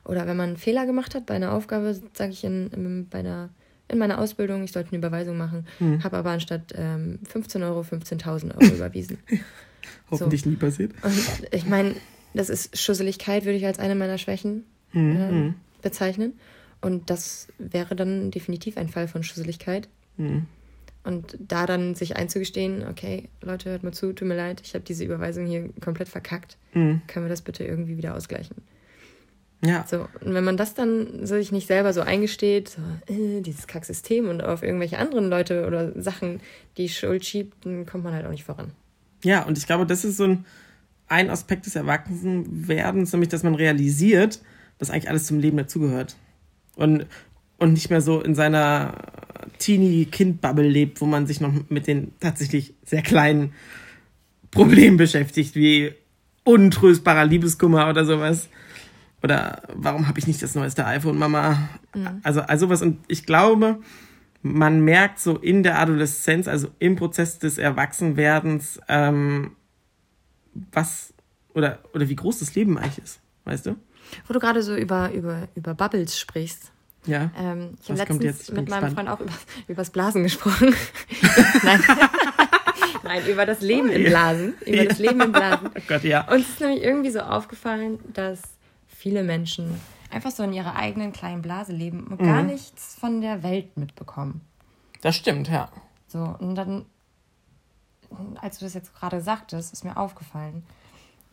Oder 0.03 0.27
wenn 0.27 0.35
man 0.37 0.49
einen 0.49 0.57
Fehler 0.57 0.85
gemacht 0.85 1.15
hat 1.15 1.25
bei 1.25 1.35
einer 1.35 1.53
Aufgabe, 1.53 1.97
sage 2.13 2.31
ich 2.31 2.43
in, 2.43 2.67
in, 2.71 3.07
bei 3.09 3.19
einer, 3.19 3.49
in 3.87 3.97
meiner 3.99 4.19
Ausbildung, 4.19 4.63
ich 4.63 4.73
sollte 4.73 4.89
eine 4.89 4.97
Überweisung 4.97 5.37
machen, 5.37 5.65
habe 6.03 6.17
aber 6.17 6.31
anstatt 6.31 6.73
ähm, 6.75 7.19
15 7.27 7.63
Euro 7.63 7.81
15.000 7.81 8.55
Euro 8.59 8.73
überwiesen. 8.75 9.17
Hoffentlich 10.11 10.45
nie 10.45 10.55
passiert. 10.55 10.91
Und 11.03 11.13
ich 11.51 11.65
meine, 11.65 11.95
das 12.33 12.49
ist 12.49 12.77
Schusseligkeit, 12.77 13.45
würde 13.45 13.57
ich 13.57 13.65
als 13.65 13.79
eine 13.79 13.95
meiner 13.95 14.17
Schwächen 14.17 14.65
Mhm. 14.91 15.15
ähm, 15.21 15.55
bezeichnen. 15.81 16.33
Und 16.81 17.09
das 17.09 17.47
wäre 17.59 17.95
dann 17.95 18.31
definitiv 18.31 18.75
ein 18.77 18.89
Fall 18.89 19.07
von 19.07 19.21
Schusseligkeit. 19.23 19.87
Mhm. 20.17 20.47
Und 21.03 21.37
da 21.39 21.65
dann 21.65 21.95
sich 21.95 22.17
einzugestehen, 22.17 22.85
okay, 22.87 23.29
Leute, 23.41 23.69
hört 23.71 23.83
mal 23.83 23.93
zu, 23.93 24.13
tut 24.13 24.27
mir 24.27 24.35
leid, 24.35 24.61
ich 24.63 24.73
habe 24.73 24.83
diese 24.83 25.05
Überweisung 25.05 25.45
hier 25.45 25.69
komplett 25.79 26.09
verkackt. 26.09 26.57
Mhm. 26.73 27.01
Können 27.07 27.25
wir 27.25 27.29
das 27.29 27.41
bitte 27.41 27.63
irgendwie 27.63 27.97
wieder 27.97 28.15
ausgleichen? 28.15 28.57
Ja. 29.63 29.85
So, 29.89 30.07
und 30.21 30.33
wenn 30.33 30.43
man 30.43 30.55
das 30.55 30.73
dann 30.73 31.25
sich 31.25 31.51
nicht 31.51 31.67
selber 31.67 31.93
so 31.93 32.01
eingesteht, 32.01 32.69
so, 32.69 33.13
äh, 33.13 33.41
dieses 33.41 33.67
Kacksystem 33.67 34.29
und 34.29 34.41
auf 34.41 34.63
irgendwelche 34.63 34.97
anderen 34.97 35.29
Leute 35.29 35.67
oder 35.67 35.99
Sachen 36.01 36.39
die 36.77 36.87
Schuld 36.87 37.25
schiebt, 37.25 37.65
dann 37.65 37.85
kommt 37.85 38.05
man 38.05 38.13
halt 38.13 38.25
auch 38.25 38.31
nicht 38.31 38.45
voran. 38.45 38.71
Ja, 39.23 39.43
und 39.43 39.57
ich 39.57 39.65
glaube, 39.65 39.85
das 39.85 40.05
ist 40.05 40.17
so 40.17 40.23
ein, 40.25 40.45
ein 41.07 41.29
Aspekt 41.29 41.65
des 41.65 41.75
Erwachsenwerdens, 41.75 43.11
nämlich, 43.11 43.29
dass 43.29 43.43
man 43.43 43.55
realisiert, 43.55 44.39
dass 44.77 44.89
eigentlich 44.89 45.09
alles 45.09 45.25
zum 45.25 45.39
Leben 45.39 45.57
dazugehört. 45.57 46.15
Und, 46.75 47.05
und 47.57 47.73
nicht 47.73 47.89
mehr 47.89 47.99
so 47.99 48.21
in 48.21 48.35
seiner 48.35 49.08
Teenie-Kind-Bubble 49.59 50.67
lebt, 50.67 51.01
wo 51.01 51.05
man 51.05 51.27
sich 51.27 51.41
noch 51.41 51.53
mit 51.69 51.87
den 51.87 52.13
tatsächlich 52.19 52.73
sehr 52.83 53.01
kleinen 53.01 53.53
Problemen 54.51 54.97
beschäftigt, 54.97 55.55
wie 55.55 55.93
untröstbarer 56.43 57.25
Liebeskummer 57.25 57.89
oder 57.89 58.05
sowas. 58.05 58.49
Oder 59.21 59.61
warum 59.73 60.07
habe 60.07 60.17
ich 60.19 60.27
nicht 60.27 60.41
das 60.41 60.55
neueste 60.55 60.85
iPhone, 60.85 61.17
Mama? 61.17 61.69
Also, 62.23 62.41
also 62.41 62.69
was. 62.69 62.81
Und 62.81 62.99
ich 63.07 63.25
glaube, 63.25 63.79
man 64.41 64.81
merkt 64.81 65.19
so 65.19 65.37
in 65.37 65.63
der 65.63 65.79
Adoleszenz, 65.79 66.47
also 66.47 66.69
im 66.79 66.95
Prozess 66.95 67.37
des 67.39 67.57
Erwachsenwerdens, 67.57 68.79
ähm, 68.87 69.51
was 70.71 71.13
oder, 71.53 71.79
oder 71.93 72.07
wie 72.07 72.15
groß 72.15 72.39
das 72.39 72.55
Leben 72.55 72.77
eigentlich 72.77 73.03
ist, 73.03 73.19
weißt 73.43 73.67
du? 73.67 73.75
Wo 74.27 74.33
du 74.33 74.39
gerade 74.39 74.63
so 74.63 74.75
über, 74.75 75.11
über, 75.11 75.47
über 75.55 75.75
Bubbles 75.75 76.17
sprichst. 76.17 76.71
Ja. 77.05 77.31
Ähm, 77.37 77.77
ich 77.81 77.89
habe 77.89 77.99
Was 77.99 78.07
kommt 78.07 78.23
letztens 78.23 78.23
jetzt? 78.23 78.41
Ich 78.41 78.55
bin 78.55 78.63
mit 78.65 78.69
meinem 78.69 78.85
gespannt. 78.85 79.09
Freund 79.09 79.09
auch 79.09 79.19
über, 79.19 79.33
übers 79.67 79.89
Blasen 79.89 80.23
gesprochen. 80.23 80.75
Nein. 81.63 81.83
Nein, 83.03 83.25
über 83.27 83.45
das 83.45 83.61
Leben 83.61 83.89
im 83.89 84.03
Blasen. 84.03 84.53
Über 84.65 84.85
das 84.85 84.99
Leben 84.99 85.21
im 85.21 85.31
Blasen. 85.31 85.69
Oh 85.75 85.81
Gott, 85.87 86.03
ja. 86.03 86.31
Uns 86.31 86.47
ist 86.47 86.59
nämlich 86.59 86.83
irgendwie 86.83 87.09
so 87.09 87.21
aufgefallen, 87.21 87.99
dass 88.13 88.41
viele 88.87 89.23
Menschen 89.23 89.79
einfach 90.11 90.31
so 90.31 90.43
in 90.43 90.53
ihrer 90.53 90.75
eigenen 90.75 91.13
kleinen 91.13 91.41
Blase 91.41 91.71
leben 91.71 92.07
und 92.07 92.17
gar 92.19 92.43
nichts 92.43 92.95
von 92.99 93.21
der 93.21 93.43
Welt 93.43 93.77
mitbekommen. 93.77 94.41
Das 95.01 95.15
stimmt, 95.15 95.47
ja. 95.47 95.69
So, 96.07 96.35
und 96.39 96.55
dann, 96.55 96.85
als 98.41 98.59
du 98.59 98.65
das 98.65 98.73
jetzt 98.73 98.93
gerade 98.95 99.21
sagtest, 99.21 99.71
ist 99.71 99.83
mir 99.85 99.97
aufgefallen, 99.97 100.63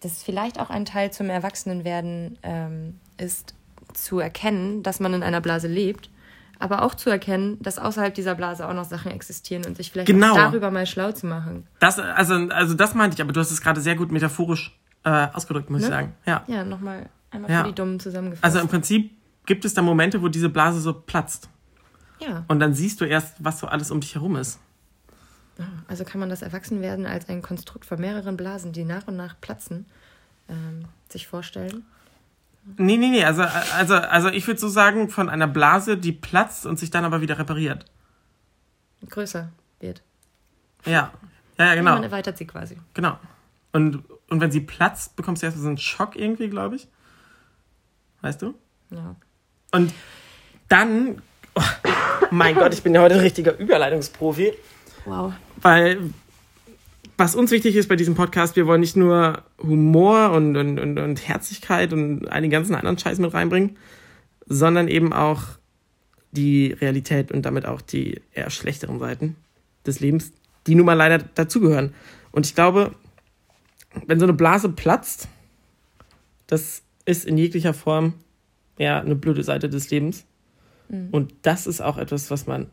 dass 0.00 0.22
vielleicht 0.22 0.61
auch 0.61 0.70
ein 0.70 0.85
Teil 0.85 1.12
zum 1.12 1.31
Erwachsenenwerden 1.31 2.38
ähm, 2.42 3.00
ist, 3.16 3.55
zu 3.96 4.18
erkennen, 4.18 4.82
dass 4.82 5.00
man 5.00 5.14
in 5.14 5.22
einer 5.22 5.40
Blase 5.40 5.68
lebt, 5.68 6.11
aber 6.59 6.82
auch 6.82 6.94
zu 6.94 7.11
erkennen, 7.11 7.59
dass 7.61 7.78
außerhalb 7.78 8.14
dieser 8.14 8.35
Blase 8.35 8.66
auch 8.68 8.72
noch 8.74 8.85
Sachen 8.85 9.11
existieren 9.11 9.64
und 9.66 9.76
sich 9.76 9.90
vielleicht 9.90 10.06
Genau. 10.06 10.35
darüber 10.35 10.70
mal 10.70 10.87
schlau 10.87 11.12
zu 11.12 11.26
machen. 11.26 11.66
Das, 11.80 11.98
also, 11.98 12.35
also 12.48 12.74
das 12.74 12.94
meinte 12.94 13.14
ich, 13.14 13.20
aber 13.22 13.32
du 13.32 13.40
hast 13.40 13.50
es 13.50 13.61
gerade 13.61 13.80
sehr 13.80 13.94
gut 13.96 14.11
metaphorisch 14.12 14.78
äh, 15.04 15.28
ausgedrückt, 15.32 15.70
muss 15.70 15.82
ich 15.82 15.88
Ne? 15.88 15.94
sagen. 15.94 16.14
Ja. 16.26 16.44
Ja, 16.46 16.64
nochmal 16.64 17.09
einmal 17.30 17.50
Ja. 17.50 17.62
für 17.62 17.68
die 17.68 17.74
Dummen 17.74 18.00
zusammengefasst. 18.00 18.44
Also 18.44 18.59
im 18.61 18.68
Prinzip 18.68 19.11
gibt 19.44 19.64
es 19.64 19.74
da 19.74 19.82
Momente, 19.82 20.20
wo 20.22 20.28
diese 20.28 20.48
Blase 20.48 20.80
so 20.80 20.92
platzt. 20.94 21.48
ja. 22.20 22.44
Und 22.48 22.59
dann 22.61 22.74
siehst 22.74 23.00
du 23.00 23.04
erst, 23.04 23.35
was 23.44 23.59
so 23.61 23.66
alles 23.66 23.90
um 23.90 24.00
dich 24.00 24.14
herum 24.14 24.37
ist. 24.37 24.59
Also 25.88 26.04
kann 26.04 26.20
man 26.20 26.28
das 26.28 26.42
Erwachsenwerden 26.42 27.06
als 27.06 27.28
ein 27.30 27.40
Konstrukt 27.40 27.87
von 27.87 27.98
mehreren 28.00 28.37
Blasen, 28.37 28.72
die 28.72 28.85
nach 28.85 29.06
und 29.06 29.16
nach 29.16 29.37
platzen, 29.40 29.87
ähm, 30.50 30.85
sich 31.09 31.26
vorstellen? 31.26 31.85
Nee, 32.76 32.96
nee, 32.96 33.11
nee. 33.11 33.24
Also, 33.24 33.42
also, 33.42 33.94
also 33.94 34.29
ich 34.29 34.46
würde 34.46 34.59
so 34.59 34.68
sagen, 34.68 35.09
von 35.09 35.29
einer 35.29 35.46
Blase, 35.46 35.96
die 35.96 36.12
platzt 36.12 36.66
und 36.66 36.79
sich 36.79 36.90
dann 36.90 37.05
aber 37.05 37.20
wieder 37.20 37.38
repariert. 37.38 37.87
Größer 39.09 39.50
wird. 39.81 40.02
Ja. 40.85 41.12
Ja, 41.59 41.66
ja, 41.66 41.74
genau. 41.74 41.94
Man 41.94 42.02
erweitert 42.02 42.37
sie 42.37 42.46
quasi. 42.46 42.76
Genau. 42.94 43.18
Und, 43.72 44.02
und 44.29 44.40
wenn 44.40 44.50
sie 44.50 44.61
platzt, 44.61 45.16
bekommst 45.16 45.42
du 45.42 45.46
erstmal 45.46 45.62
so 45.62 45.68
einen 45.68 45.79
Schock 45.79 46.16
irgendwie, 46.16 46.48
glaube 46.48 46.76
ich. 46.76 46.88
Weißt 48.20 48.42
du? 48.42 48.55
Ja. 48.90 49.14
Und 49.72 49.92
dann, 50.68 51.22
oh, 51.55 51.62
mein 52.31 52.57
Gott, 52.57 52.74
ich 52.74 52.83
bin 52.83 52.94
ja 52.94 53.00
heute 53.00 53.14
ein 53.14 53.20
richtiger 53.20 53.57
Überleitungsprofi. 53.57 54.52
Wow. 55.05 55.33
Weil, 55.57 56.11
was 57.18 57.35
uns 57.35 57.50
wichtig 57.50 57.76
ist 57.76 57.88
bei 57.88 57.96
diesem 57.96 58.14
Podcast, 58.14 58.57
wir 58.57 58.66
wollen 58.66 58.81
nicht 58.81 58.96
nur 58.96 59.42
Humor 59.62 60.33
und, 60.33 60.57
und, 60.57 60.79
und, 60.79 60.98
und 60.98 61.29
Herzlichkeit 61.29 61.92
und 61.92 62.29
all 62.29 62.42
den 62.42 62.50
ganzen 62.50 62.74
anderen 62.74 62.98
Scheiß 62.98 63.18
mit 63.18 63.33
reinbringen, 63.33 63.76
sondern 64.46 64.88
eben 64.88 65.12
auch 65.12 65.42
die 66.33 66.72
Realität 66.72 67.33
und 67.33 67.42
damit 67.42 67.66
auch 67.66 67.81
die 67.81 68.20
eher 68.33 68.50
schlechteren 68.50 68.98
Seiten 68.98 69.37
des 69.87 70.00
Lebens, 70.00 70.33
die 70.66 70.74
nun 70.74 70.87
mal 70.87 70.94
leider 70.94 71.18
dazugehören. 71.18 71.94
Und 72.33 72.46
ich 72.46 72.55
glaube, 72.55 72.94
wenn 74.07 74.18
so 74.18 74.26
eine 74.26 74.35
Blase 74.35 74.68
platzt, 74.68 75.29
das 76.46 76.83
ist 77.07 77.24
in 77.24 77.38
jeglicher 77.38 77.72
Form 77.72 78.14
ja 78.79 79.00
eine 79.00 79.14
blöde 79.14 79.42
Seite 79.42 79.68
des 79.68 79.90
Lebens. 79.90 80.26
Mhm. 80.88 81.09
Und 81.12 81.35
das 81.42 81.66
ist 81.66 81.81
auch 81.81 81.96
etwas, 81.96 82.31
was 82.31 82.46
man 82.46 82.70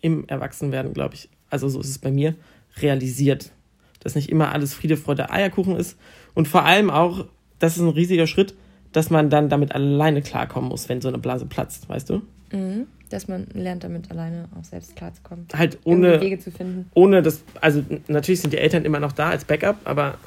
im 0.00 0.26
Erwachsenwerden, 0.28 0.94
glaube 0.94 1.16
ich, 1.16 1.28
also 1.50 1.68
so 1.68 1.80
ist 1.80 1.90
es 1.90 1.98
bei 1.98 2.10
mir, 2.10 2.34
realisiert. 2.78 3.52
Dass 4.00 4.14
nicht 4.14 4.30
immer 4.30 4.52
alles 4.52 4.74
Friede, 4.74 4.96
Freude, 4.96 5.30
Eierkuchen 5.30 5.76
ist. 5.76 5.98
Und 6.34 6.48
vor 6.48 6.64
allem 6.64 6.90
auch, 6.90 7.26
das 7.58 7.76
ist 7.76 7.82
ein 7.82 7.88
riesiger 7.88 8.26
Schritt, 8.26 8.54
dass 8.92 9.10
man 9.10 9.30
dann 9.30 9.48
damit 9.48 9.72
alleine 9.72 10.22
klarkommen 10.22 10.68
muss, 10.70 10.88
wenn 10.88 11.00
so 11.00 11.08
eine 11.08 11.18
Blase 11.18 11.46
platzt, 11.46 11.88
weißt 11.88 12.10
du? 12.10 12.22
Mhm. 12.52 12.86
Dass 13.10 13.28
man 13.28 13.46
lernt, 13.54 13.84
damit 13.84 14.10
alleine 14.10 14.48
auch 14.58 14.64
selbst 14.64 14.96
klarzukommen. 14.96 15.46
Halt 15.54 15.78
ohne, 15.84 16.20
Wege 16.20 16.38
zu 16.38 16.50
finden. 16.50 16.90
ohne 16.94 17.22
das, 17.22 17.42
also 17.60 17.82
natürlich 18.06 18.40
sind 18.40 18.52
die 18.52 18.58
Eltern 18.58 18.84
immer 18.84 19.00
noch 19.00 19.12
da 19.12 19.30
als 19.30 19.44
Backup, 19.44 19.76
aber 19.84 20.18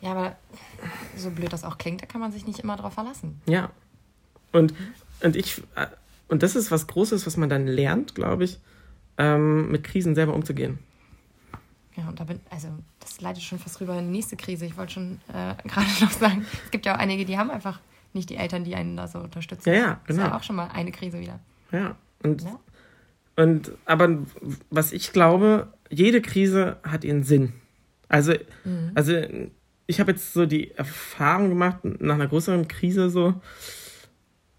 Ja, 0.00 0.12
aber 0.12 0.36
so 1.16 1.30
blöd 1.30 1.52
das 1.52 1.64
auch 1.64 1.78
klingt, 1.78 2.02
da 2.02 2.06
kann 2.06 2.20
man 2.20 2.32
sich 2.32 2.46
nicht 2.46 2.60
immer 2.60 2.76
drauf 2.76 2.94
verlassen. 2.94 3.40
Ja. 3.46 3.70
Und, 4.52 4.74
und 5.22 5.36
ich, 5.36 5.58
äh, 5.76 5.86
und 6.28 6.42
das 6.42 6.56
ist 6.56 6.70
was 6.70 6.86
Großes, 6.86 7.26
was 7.26 7.36
man 7.36 7.48
dann 7.48 7.66
lernt, 7.66 8.14
glaube 8.14 8.44
ich, 8.44 8.58
ähm, 9.18 9.70
mit 9.70 9.84
Krisen 9.84 10.14
selber 10.14 10.34
umzugehen. 10.34 10.78
Ja, 11.96 12.08
und 12.08 12.18
da 12.20 12.24
bin, 12.24 12.40
also 12.50 12.68
das 13.00 13.20
leitet 13.20 13.42
schon 13.42 13.58
fast 13.58 13.80
rüber 13.80 13.98
in 13.98 14.06
die 14.06 14.12
nächste 14.12 14.36
Krise. 14.36 14.64
Ich 14.66 14.76
wollte 14.76 14.94
schon 14.94 15.20
äh, 15.28 15.54
gerade 15.68 15.86
noch 16.00 16.10
sagen, 16.10 16.46
es 16.64 16.70
gibt 16.70 16.86
ja 16.86 16.94
auch 16.94 16.98
einige, 16.98 17.24
die 17.24 17.36
haben 17.38 17.50
einfach 17.50 17.80
nicht 18.14 18.30
die 18.30 18.36
Eltern, 18.36 18.64
die 18.64 18.74
einen 18.74 18.96
da 18.96 19.08
so 19.08 19.18
unterstützen. 19.18 19.68
Ja, 19.70 19.74
ja, 19.74 20.00
Das 20.06 20.16
ist 20.16 20.22
genau. 20.22 20.28
ja 20.30 20.36
auch 20.38 20.42
schon 20.42 20.56
mal 20.56 20.68
eine 20.72 20.92
Krise 20.92 21.20
wieder. 21.20 21.40
Ja. 21.70 21.96
Und, 22.22 22.42
Ja. 22.42 22.60
und 23.36 23.72
aber 23.86 24.18
was 24.70 24.92
ich 24.92 25.12
glaube, 25.12 25.72
jede 25.90 26.20
Krise 26.22 26.76
hat 26.82 27.04
ihren 27.04 27.24
Sinn. 27.24 27.52
Also, 28.08 28.34
also 28.94 29.14
ich 29.86 30.00
habe 30.00 30.12
jetzt 30.12 30.32
so 30.34 30.44
die 30.46 30.70
Erfahrung 30.72 31.48
gemacht, 31.48 31.78
nach 31.82 32.14
einer 32.14 32.26
größeren 32.28 32.68
Krise 32.68 33.08
so, 33.08 33.40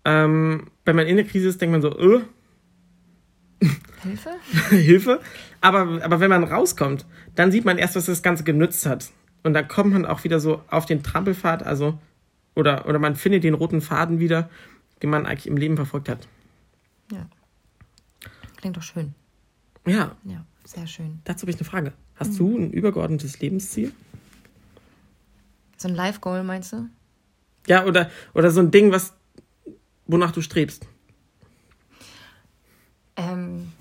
ähm, 0.06 0.68
wenn 0.86 0.96
man 0.96 1.06
in 1.08 1.16
der 1.18 1.26
Krise 1.26 1.48
ist, 1.50 1.62
denkt 1.62 1.72
man 1.72 1.82
so, 1.82 1.98
äh, 1.98 2.22
Hilfe? 4.02 4.32
Hilfe. 4.70 5.22
Aber, 5.64 6.04
aber 6.04 6.20
wenn 6.20 6.30
man 6.30 6.44
rauskommt, 6.44 7.06
dann 7.36 7.50
sieht 7.50 7.64
man 7.64 7.78
erst, 7.78 7.96
was 7.96 8.08
das 8.08 8.22
Ganze 8.22 8.44
genützt 8.44 8.86
hat. 8.86 9.12
Und 9.44 9.54
dann 9.54 9.66
kommt 9.70 9.94
man 9.94 10.06
auch 10.06 10.26
wieder 10.26 10.42
so 10.42 10.62
auf 10.68 10.86
den 10.86 11.04
Trampelpfad, 11.04 11.64
also, 11.64 11.98
oder, 12.54 12.86
oder 12.86 13.00
man 13.00 13.16
findet 13.16 13.46
den 13.46 13.54
roten 13.54 13.80
Faden 13.80 14.20
wieder, 14.20 14.50
den 15.02 15.10
man 15.10 15.26
eigentlich 15.26 15.48
im 15.48 15.56
Leben 15.56 15.78
verfolgt 15.78 16.10
hat. 16.10 16.28
Ja. 17.14 17.28
Klingt 18.58 18.76
doch 18.76 18.84
schön. 18.84 19.16
Ja, 19.88 20.18
Ja, 20.26 20.46
sehr 20.66 20.86
schön. 20.86 21.20
dazu 21.24 21.44
habe 21.44 21.52
ich 21.52 21.58
eine 21.58 21.66
Frage. 21.66 21.94
Hast 22.16 22.38
du 22.38 22.58
ein 22.58 22.72
übergeordnetes 22.72 23.40
Lebensziel? 23.40 23.94
So 25.78 25.88
ein 25.88 25.96
Life-Goal 25.96 26.44
meinst 26.44 26.74
du? 26.74 26.90
Ja, 27.68 27.86
oder, 27.86 28.10
oder 28.34 28.52
so 28.52 28.60
ein 28.60 28.70
Ding, 28.72 28.92
was, 28.92 29.14
wonach 30.08 30.32
du 30.32 30.42
strebst? 30.42 30.88
Ähm, 33.16 33.72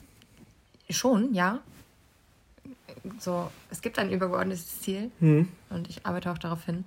schon, 0.90 1.34
ja. 1.34 1.60
So, 3.18 3.50
es 3.70 3.80
gibt 3.82 3.98
ein 3.98 4.10
übergeordnetes 4.10 4.80
Ziel 4.80 5.10
Hm. 5.20 5.48
und 5.70 5.88
ich 5.88 6.06
arbeite 6.06 6.30
auch 6.30 6.38
darauf 6.38 6.64
hin. 6.64 6.84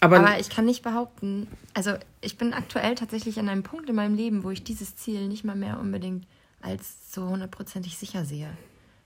Aber, 0.00 0.18
Aber 0.18 0.38
ich 0.38 0.50
kann 0.50 0.66
nicht 0.66 0.82
behaupten, 0.82 1.48
also 1.72 1.94
ich 2.20 2.36
bin 2.36 2.52
aktuell 2.52 2.94
tatsächlich 2.94 3.38
an 3.38 3.48
einem 3.48 3.62
Punkt 3.62 3.88
in 3.88 3.96
meinem 3.96 4.14
Leben, 4.14 4.44
wo 4.44 4.50
ich 4.50 4.62
dieses 4.62 4.96
Ziel 4.96 5.26
nicht 5.28 5.44
mal 5.44 5.56
mehr 5.56 5.80
unbedingt 5.80 6.26
als 6.60 7.12
so 7.14 7.28
hundertprozentig 7.28 7.96
sicher 7.96 8.24
sehe. 8.26 8.50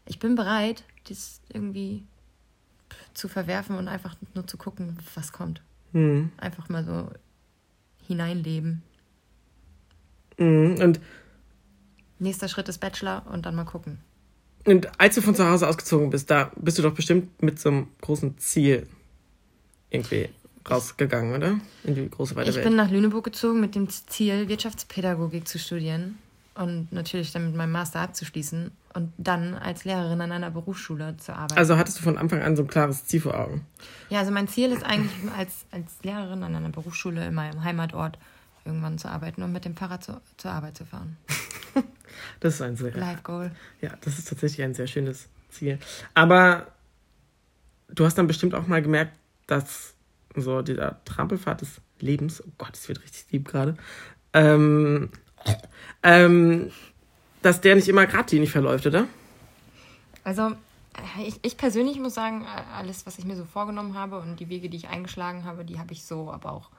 Ich 0.07 0.19
bin 0.19 0.35
bereit, 0.35 0.83
das 1.09 1.41
irgendwie 1.53 2.03
zu 3.15 3.29
verwerfen 3.29 3.77
und 3.77 3.87
einfach 3.87 4.17
nur 4.35 4.47
zu 4.49 4.57
gucken, 4.57 4.99
was 5.15 5.33
kommt. 5.33 5.63
hm, 5.93 6.33
Einfach 6.39 6.69
mal 6.69 6.85
so 6.85 7.09
hineinleben. 8.09 8.83
hm. 10.39 10.77
und, 10.81 11.01
Nächster 12.19 12.49
Schritt 12.49 12.69
ist 12.69 12.79
Bachelor 12.79 13.25
und 13.31 13.47
dann 13.47 13.55
mal 13.55 13.65
gucken. 13.65 13.99
Und 14.67 14.89
als 15.01 15.15
du 15.15 15.23
von 15.23 15.35
zu 15.35 15.49
Hause 15.49 15.67
ausgezogen 15.69 16.11
bist, 16.11 16.31
da 16.31 16.51
bist 16.57 16.79
du 16.79 16.83
doch 16.83 16.95
bestimmt 16.95 17.43
mit 17.43 17.59
so 17.59 17.71
einem 17.71 17.89
großen 18.01 18.39
Ziel 18.39 18.87
irgendwie 19.91 20.29
rausgegangen, 20.71 21.35
oder? 21.35 21.59
In 21.85 21.95
die 21.95 22.09
große 22.11 22.37
weite 22.37 22.51
Ich 22.51 22.57
Welt. 22.57 22.67
bin 22.67 22.77
nach 22.77 22.91
Lüneburg 22.91 23.25
gezogen 23.25 23.61
mit 23.61 23.75
dem 23.75 23.89
Ziel, 23.89 24.49
Wirtschaftspädagogik 24.49 25.49
zu 25.49 25.59
studieren 25.59 26.19
und 26.55 26.93
natürlich 26.93 27.33
dann 27.33 27.47
mit 27.47 27.57
meinem 27.57 27.73
Master 27.73 28.01
abzuschließen 28.01 28.71
und 28.93 29.13
dann 29.17 29.55
als 29.55 29.85
Lehrerin 29.85 30.21
an 30.21 30.33
einer 30.33 30.51
Berufsschule 30.51 31.17
zu 31.17 31.33
arbeiten. 31.33 31.59
Also 31.59 31.77
hattest 31.79 31.99
du 31.99 32.03
von 32.03 32.19
Anfang 32.19 32.43
an 32.43 32.57
so 32.57 32.63
ein 32.63 32.69
klares 32.69 33.07
Ziel 33.07 33.21
vor 33.21 33.39
Augen. 33.39 33.65
ja, 34.11 34.19
also 34.19 34.31
mein 34.31 34.49
Ziel 34.49 34.71
ist 34.73 34.85
eigentlich 34.85 35.13
als, 35.37 35.65
als 35.71 35.93
Lehrerin 36.03 36.43
an 36.43 36.55
einer 36.55 36.69
Berufsschule 36.71 37.27
in 37.27 37.35
meinem 37.35 37.65
Heimatort 37.65 38.19
irgendwann 38.65 38.99
zu 38.99 39.09
arbeiten 39.09 39.43
und 39.43 39.53
mit 39.53 39.65
dem 39.65 39.75
Fahrrad 39.77 40.05
zu, 40.05 40.21
zur 40.37 40.51
Arbeit 40.51 40.77
zu 40.77 40.85
fahren. 40.85 41.17
Das 42.41 42.55
ist 42.55 42.63
ein 42.63 42.77
sehr, 42.77 42.95
Life 42.95 43.23
Goal. 43.23 43.51
ja, 43.81 43.91
das 44.01 44.19
ist 44.19 44.29
tatsächlich 44.29 44.63
ein 44.63 44.75
sehr 44.75 44.87
schönes 44.87 45.29
Ziel. 45.51 45.79
Aber 46.15 46.67
du 47.89 48.05
hast 48.05 48.17
dann 48.17 48.27
bestimmt 48.27 48.55
auch 48.55 48.67
mal 48.67 48.83
gemerkt, 48.83 49.13
dass 49.47 49.95
so 50.37 50.63
dieser 50.63 51.03
Trampelpfad 51.05 51.61
des 51.61 51.81
Lebens, 51.99 52.43
oh 52.47 52.51
Gott, 52.59 52.75
es 52.75 52.89
wird 52.89 53.03
richtig 53.03 53.27
lieb 53.31 53.49
gerade, 53.49 53.77
ähm, 54.33 55.11
ähm, 56.03 56.71
dass 57.43 57.61
der 57.61 57.75
nicht 57.75 57.89
immer 57.89 58.07
geradlinig 58.07 58.51
verläuft, 58.51 58.87
oder? 58.87 59.07
Also 60.25 60.51
äh, 61.19 61.27
ich, 61.27 61.41
ich 61.43 61.57
persönlich 61.57 61.99
muss 61.99 62.15
sagen, 62.15 62.43
äh, 62.43 62.77
alles, 62.77 63.07
was 63.07 63.19
ich 63.19 63.25
mir 63.25 63.37
so 63.37 63.45
vorgenommen 63.45 63.95
habe 63.95 64.19
und 64.19 64.39
die 64.41 64.49
Wege, 64.49 64.69
die 64.69 64.77
ich 64.77 64.89
eingeschlagen 64.89 65.45
habe, 65.45 65.65
die 65.65 65.79
habe 65.79 65.93
ich 65.93 66.05
so 66.05 66.31
aber 66.31 66.53
auch 66.53 66.71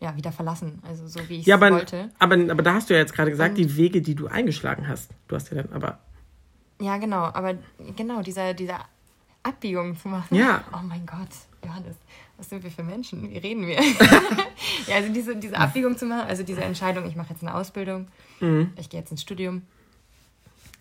ja, 0.00 0.16
wieder 0.16 0.32
verlassen. 0.32 0.82
Also 0.86 1.06
so 1.06 1.20
wie 1.28 1.34
ich 1.36 1.40
es 1.40 1.46
Ja, 1.46 1.56
aber, 1.56 1.70
wollte. 1.70 2.10
aber, 2.18 2.34
aber 2.34 2.62
da 2.62 2.74
hast 2.74 2.88
du 2.90 2.94
ja 2.94 3.00
jetzt 3.00 3.12
gerade 3.14 3.30
gesagt, 3.30 3.50
Und- 3.50 3.58
die 3.58 3.76
Wege, 3.76 4.02
die 4.02 4.14
du 4.14 4.26
eingeschlagen 4.26 4.88
hast. 4.88 5.10
Du 5.28 5.36
hast 5.36 5.50
ja 5.50 5.62
dann 5.62 5.72
aber, 5.72 5.98
Ja, 6.80 6.96
genau, 6.96 7.24
aber 7.24 7.58
genau, 7.96 8.22
dieser, 8.22 8.54
dieser 8.54 8.80
Abbiegung 9.42 9.96
zu 9.96 10.08
machen. 10.08 10.34
Ja. 10.34 10.64
Oh 10.72 10.82
mein 10.82 11.04
Gott, 11.06 11.28
Johannes, 11.64 11.96
was 12.38 12.48
sind 12.48 12.62
wir 12.62 12.70
für 12.70 12.82
Menschen? 12.82 13.30
Wie 13.30 13.38
reden 13.38 13.66
wir? 13.66 13.80
ja, 14.86 14.96
also 14.96 15.12
diese, 15.12 15.36
diese 15.36 15.56
Abbiegung 15.58 15.96
zu 15.96 16.06
machen, 16.06 16.28
also 16.28 16.42
diese 16.42 16.62
Entscheidung, 16.62 17.06
ich 17.06 17.16
mache 17.16 17.30
jetzt 17.30 17.42
eine 17.42 17.54
Ausbildung, 17.54 18.08
mhm. 18.40 18.72
ich 18.76 18.88
gehe 18.88 19.00
jetzt 19.00 19.10
ins 19.10 19.22
Studium. 19.22 19.62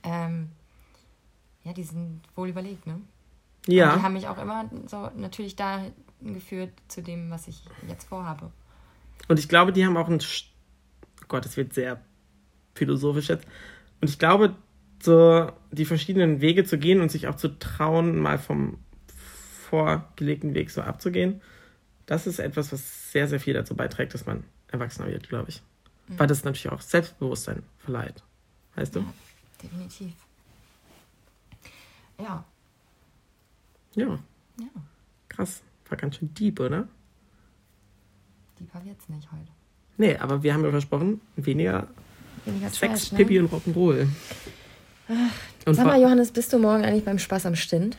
Ähm, 0.03 0.49
ja, 1.65 1.73
die 1.73 1.84
sind 1.84 2.21
wohl 2.36 2.47
überlegt, 2.49 2.88
ne? 2.88 2.93
Und 2.93 3.03
die 3.67 3.75
ja, 3.75 4.01
haben 4.01 4.13
mich 4.13 4.27
auch 4.29 4.38
immer 4.38 4.69
so 4.88 5.12
natürlich 5.17 5.58
dahin 5.58 5.91
geführt 6.21 6.71
zu 6.88 7.01
dem, 7.01 7.29
was 7.29 7.47
ich 7.49 7.62
jetzt 7.88 8.08
vorhabe. 8.08 8.51
Und 9.27 9.39
ich 9.39 9.47
glaube, 9.49 9.71
die 9.73 9.86
haben 9.86 9.97
auch 9.97 10.08
ein, 10.10 10.19
St- 10.19 10.45
oh 11.21 11.25
Gott, 11.27 11.45
es 11.45 11.58
wird 11.58 11.73
sehr 11.73 12.01
philosophisch 12.75 13.29
jetzt. 13.29 13.45
Und 14.01 14.10
ich 14.10 14.17
glaube, 14.19 14.55
so 15.01 15.51
die 15.71 15.86
verschiedenen 15.86 16.41
Wege 16.41 16.63
zu 16.65 16.77
gehen 16.77 17.01
und 17.01 17.12
sich 17.12 17.27
auch 17.27 17.36
zu 17.36 17.60
trauen, 17.60 18.19
mal 18.19 18.38
vom 18.39 18.77
vorgelegten 19.69 20.53
Weg 20.55 20.71
so 20.71 20.82
abzugehen, 20.82 21.41
das 22.05 22.25
ist 22.25 22.39
etwas, 22.39 22.71
was 22.71 23.12
sehr, 23.12 23.27
sehr 23.27 23.39
viel 23.39 23.53
dazu 23.53 23.75
beiträgt, 23.75 24.13
dass 24.13 24.25
man 24.25 24.43
erwachsener 24.67 25.08
wird, 25.10 25.29
glaube 25.29 25.49
ich. 25.49 25.62
Weil 26.08 26.25
das 26.25 26.43
natürlich 26.43 26.69
auch 26.71 26.82
Selbstbewusstsein 26.82 27.62
verleiht. 27.77 28.23
Weißt 28.75 28.95
du? 28.95 29.01
Ja. 29.01 29.13
Definitiv. 29.62 30.12
Ja, 32.17 32.43
Ja, 33.95 34.19
ja, 34.60 34.67
krass. 35.29 35.62
War 35.88 35.97
ganz 35.97 36.15
schön 36.17 36.34
deep, 36.34 36.60
oder? 36.60 36.88
Die 38.59 38.73
war 38.73 38.83
jetzt 38.85 39.09
nicht 39.09 39.31
heute. 39.31 39.51
Nee, 39.97 40.15
aber 40.17 40.43
wir 40.43 40.53
haben 40.53 40.63
ja 40.63 40.71
versprochen, 40.71 41.21
weniger 41.35 41.87
Weniger 42.45 42.69
Sex, 42.69 42.79
Trash, 42.79 43.11
ne? 43.11 43.17
Pipi 43.17 43.39
und 43.39 43.51
Rock'n'Roll. 43.51 44.07
Und 45.65 45.75
Sag 45.75 45.85
mal, 45.85 46.01
Johannes, 46.01 46.31
bist 46.31 46.53
du 46.53 46.59
morgen 46.59 46.83
eigentlich 46.83 47.03
beim 47.03 47.19
Spaß 47.19 47.45
am 47.45 47.55
Stint? 47.55 47.97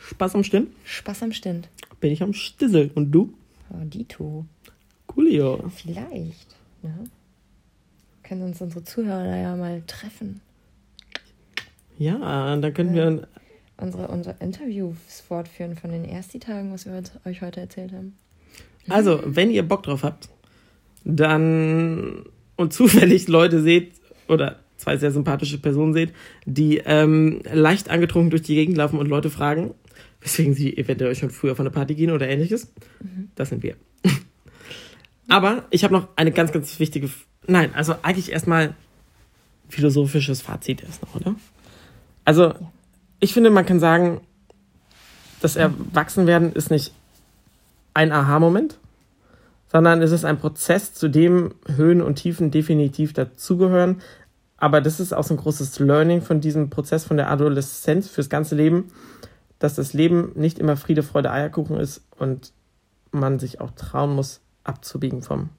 Spaß 0.00 0.34
am 0.34 0.44
Stimmen? 0.44 0.74
Spaß 0.84 1.22
am 1.22 1.32
Stint. 1.32 1.68
Bin 2.00 2.12
ich 2.12 2.22
am 2.22 2.32
Stissel. 2.32 2.90
Und 2.94 3.10
du? 3.12 3.34
Oh, 3.70 3.84
Dito. 3.84 4.46
Coolio. 5.06 5.70
Vielleicht. 5.74 6.56
Ne? 6.82 7.04
Können 8.22 8.42
uns 8.42 8.60
unsere 8.60 8.82
Zuhörer 8.84 9.24
da 9.24 9.36
ja 9.36 9.56
mal 9.56 9.82
treffen. 9.86 10.40
Ja, 11.98 12.56
da 12.56 12.70
können 12.70 12.94
wir. 12.94 13.28
Unsere, 13.76 14.08
unsere 14.08 14.36
Interviews 14.40 15.20
fortführen 15.26 15.74
von 15.76 15.90
den 15.90 16.04
Ersti-Tagen, 16.04 16.72
was 16.72 16.84
wir 16.84 17.02
euch 17.24 17.40
heute 17.40 17.60
erzählt 17.60 17.92
haben. 17.92 18.16
Also, 18.90 19.20
wenn 19.24 19.50
ihr 19.50 19.62
Bock 19.62 19.82
drauf 19.82 20.02
habt, 20.04 20.28
dann 21.04 22.24
und 22.56 22.72
zufällig 22.72 23.28
Leute 23.28 23.62
seht 23.62 23.92
oder 24.28 24.58
zwei 24.76 24.96
sehr 24.96 25.10
sympathische 25.12 25.58
Personen 25.58 25.92
seht, 25.92 26.12
die 26.46 26.78
ähm, 26.78 27.40
leicht 27.52 27.90
angetrunken 27.90 28.30
durch 28.30 28.42
die 28.42 28.54
Gegend 28.54 28.76
laufen 28.76 28.98
und 28.98 29.08
Leute 29.08 29.30
fragen, 29.30 29.74
weswegen 30.20 30.54
sie 30.54 30.76
eventuell 30.76 31.14
schon 31.14 31.30
früher 31.30 31.54
von 31.56 31.64
der 31.64 31.72
Party 31.72 31.94
gehen 31.94 32.10
oder 32.10 32.28
ähnliches, 32.28 32.72
das 33.34 33.48
sind 33.50 33.62
wir. 33.62 33.76
Aber 35.28 35.64
ich 35.70 35.84
habe 35.84 35.94
noch 35.94 36.08
eine 36.16 36.32
ganz, 36.32 36.52
ganz 36.52 36.78
wichtige. 36.80 37.06
F- 37.06 37.26
Nein, 37.46 37.74
also 37.74 37.94
eigentlich 38.02 38.32
erstmal 38.32 38.74
philosophisches 39.68 40.42
Fazit 40.42 40.82
erst 40.82 41.02
noch, 41.02 41.14
oder? 41.14 41.34
Also, 42.24 42.54
ich 43.20 43.32
finde, 43.32 43.50
man 43.50 43.66
kann 43.66 43.80
sagen, 43.80 44.20
das 45.40 45.56
Erwachsenwerden 45.56 46.52
ist 46.52 46.70
nicht 46.70 46.92
ein 47.94 48.12
Aha-Moment, 48.12 48.78
sondern 49.70 50.02
es 50.02 50.10
ist 50.10 50.24
ein 50.24 50.38
Prozess, 50.38 50.94
zu 50.94 51.08
dem 51.08 51.54
Höhen 51.66 52.02
und 52.02 52.16
Tiefen 52.16 52.50
definitiv 52.50 53.12
dazugehören. 53.12 54.00
Aber 54.56 54.80
das 54.80 55.00
ist 55.00 55.12
auch 55.12 55.24
so 55.24 55.34
ein 55.34 55.38
großes 55.38 55.78
Learning 55.78 56.22
von 56.22 56.40
diesem 56.40 56.70
Prozess 56.70 57.04
von 57.04 57.16
der 57.16 57.30
Adoleszenz 57.30 58.08
fürs 58.08 58.28
ganze 58.28 58.54
Leben, 58.54 58.92
dass 59.58 59.74
das 59.74 59.92
Leben 59.92 60.32
nicht 60.34 60.58
immer 60.58 60.76
Friede, 60.76 61.02
Freude, 61.02 61.30
Eierkuchen 61.30 61.76
ist 61.78 62.02
und 62.18 62.52
man 63.12 63.38
sich 63.38 63.60
auch 63.60 63.70
trauen 63.70 64.14
muss, 64.14 64.40
abzubiegen 64.64 65.22
vom 65.22 65.50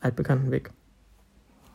altbekannten 0.00 0.50
Weg. 0.50 0.70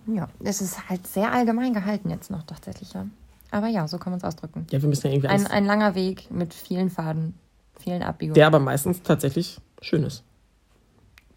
Ja, 0.07 0.27
es 0.43 0.61
ist 0.61 0.89
halt 0.89 1.05
sehr 1.05 1.31
allgemein 1.31 1.73
gehalten 1.73 2.09
jetzt 2.09 2.31
noch 2.31 2.43
tatsächlich, 2.43 2.93
ja. 2.93 3.05
Aber 3.51 3.67
ja, 3.67 3.87
so 3.87 3.97
kann 3.97 4.11
man 4.11 4.17
es 4.17 4.23
ausdrücken. 4.23 4.65
Ja, 4.71 4.81
wir 4.81 4.89
müssen 4.89 5.07
ja 5.07 5.13
irgendwie 5.13 5.27
Ein, 5.27 5.45
ein 5.45 5.65
langer 5.65 5.93
Weg 5.93 6.31
mit 6.31 6.53
vielen 6.53 6.89
Faden, 6.89 7.35
vielen 7.77 8.01
Abbiegungen. 8.01 8.35
der 8.35 8.47
aber 8.47 8.59
meistens 8.59 9.03
tatsächlich 9.03 9.59
schön 9.81 10.03
ist. 10.03 10.23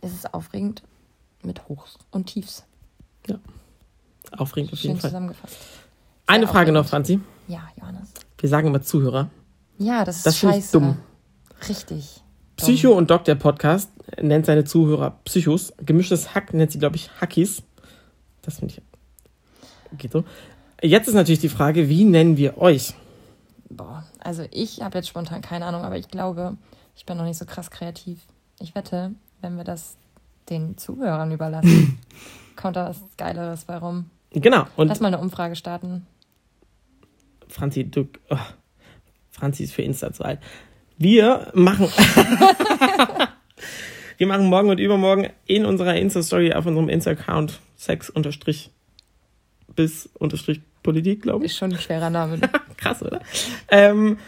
Es 0.04 0.12
ist 0.12 0.34
aufregend 0.34 0.82
mit 1.42 1.66
Hochs 1.68 1.96
und 2.10 2.26
Tiefs. 2.26 2.64
Aufregend 4.36 4.72
auf 4.72 4.78
jeden 4.80 4.94
Schön 4.94 5.00
Fall. 5.00 5.10
zusammengefasst. 5.10 5.56
Eine 6.26 6.44
Sehr 6.44 6.52
Frage 6.52 6.72
noch, 6.72 6.80
aufregend. 6.80 7.06
Franzi. 7.08 7.20
Ja, 7.48 7.68
Johannes. 7.78 8.08
Wir 8.38 8.48
sagen 8.48 8.66
immer 8.68 8.82
Zuhörer. 8.82 9.30
Ja, 9.78 10.04
das 10.04 10.16
ist 10.18 10.26
Das 10.26 10.36
finde 10.38 10.56
ich 10.58 10.64
scheiße. 10.64 10.72
dumm. 10.78 10.96
Richtig. 11.68 12.22
Psycho 12.56 12.92
und 12.92 13.10
Doc, 13.10 13.24
der 13.24 13.34
Podcast, 13.34 13.90
nennt 14.20 14.46
seine 14.46 14.64
Zuhörer 14.64 15.18
Psychos. 15.24 15.72
Gemischtes 15.78 16.34
Hack 16.34 16.52
nennt 16.54 16.70
sie, 16.70 16.78
glaube 16.78 16.96
ich, 16.96 17.10
Hackies. 17.20 17.62
Das 18.42 18.58
finde 18.58 18.74
ich. 18.74 19.98
Geht 19.98 20.12
so. 20.12 20.24
Jetzt 20.82 21.08
ist 21.08 21.14
natürlich 21.14 21.40
die 21.40 21.48
Frage, 21.48 21.88
wie 21.88 22.04
nennen 22.04 22.36
wir 22.36 22.58
euch? 22.58 22.94
Boah, 23.70 24.04
also 24.20 24.44
ich 24.50 24.82
habe 24.82 24.98
jetzt 24.98 25.08
spontan 25.08 25.40
keine 25.40 25.64
Ahnung, 25.66 25.82
aber 25.82 25.96
ich 25.96 26.08
glaube, 26.08 26.56
ich 26.94 27.06
bin 27.06 27.16
noch 27.16 27.24
nicht 27.24 27.38
so 27.38 27.44
krass 27.46 27.70
kreativ. 27.70 28.20
Ich 28.60 28.74
wette, 28.74 29.12
wenn 29.44 29.56
wir 29.56 29.64
das 29.64 29.96
den 30.48 30.76
Zuhörern 30.76 31.30
überlassen, 31.30 31.98
kommt 32.56 32.76
da 32.76 32.88
was 32.88 33.00
Geileres 33.16 33.64
bei 33.66 33.76
rum. 33.76 34.10
Genau. 34.32 34.64
Und 34.76 34.88
Lass 34.88 35.00
mal 35.00 35.08
eine 35.08 35.18
Umfrage 35.18 35.54
starten. 35.54 36.06
Franzi, 37.48 37.84
du. 37.84 38.08
Oh, 38.30 38.36
Franzi 39.30 39.64
ist 39.64 39.74
für 39.74 39.82
Insta 39.82 40.12
zu 40.12 40.24
alt. 40.24 40.40
Wir 40.98 41.50
machen. 41.54 41.88
wir 44.18 44.26
machen 44.26 44.46
morgen 44.46 44.70
und 44.70 44.80
übermorgen 44.80 45.28
in 45.46 45.64
unserer 45.64 45.94
Insta-Story 45.96 46.52
auf 46.52 46.66
unserem 46.66 46.88
Insta-Account 46.88 47.60
Sex 47.76 48.10
unterstrich 48.10 48.70
bis 49.76 50.08
Politik, 50.82 51.22
glaube 51.22 51.44
ich. 51.44 51.52
Ist 51.52 51.58
schon 51.58 51.72
ein 51.72 51.78
schwerer 51.78 52.10
Name. 52.10 52.38
Krass, 52.76 53.02
oder? 53.02 53.20
Ähm, 53.68 54.18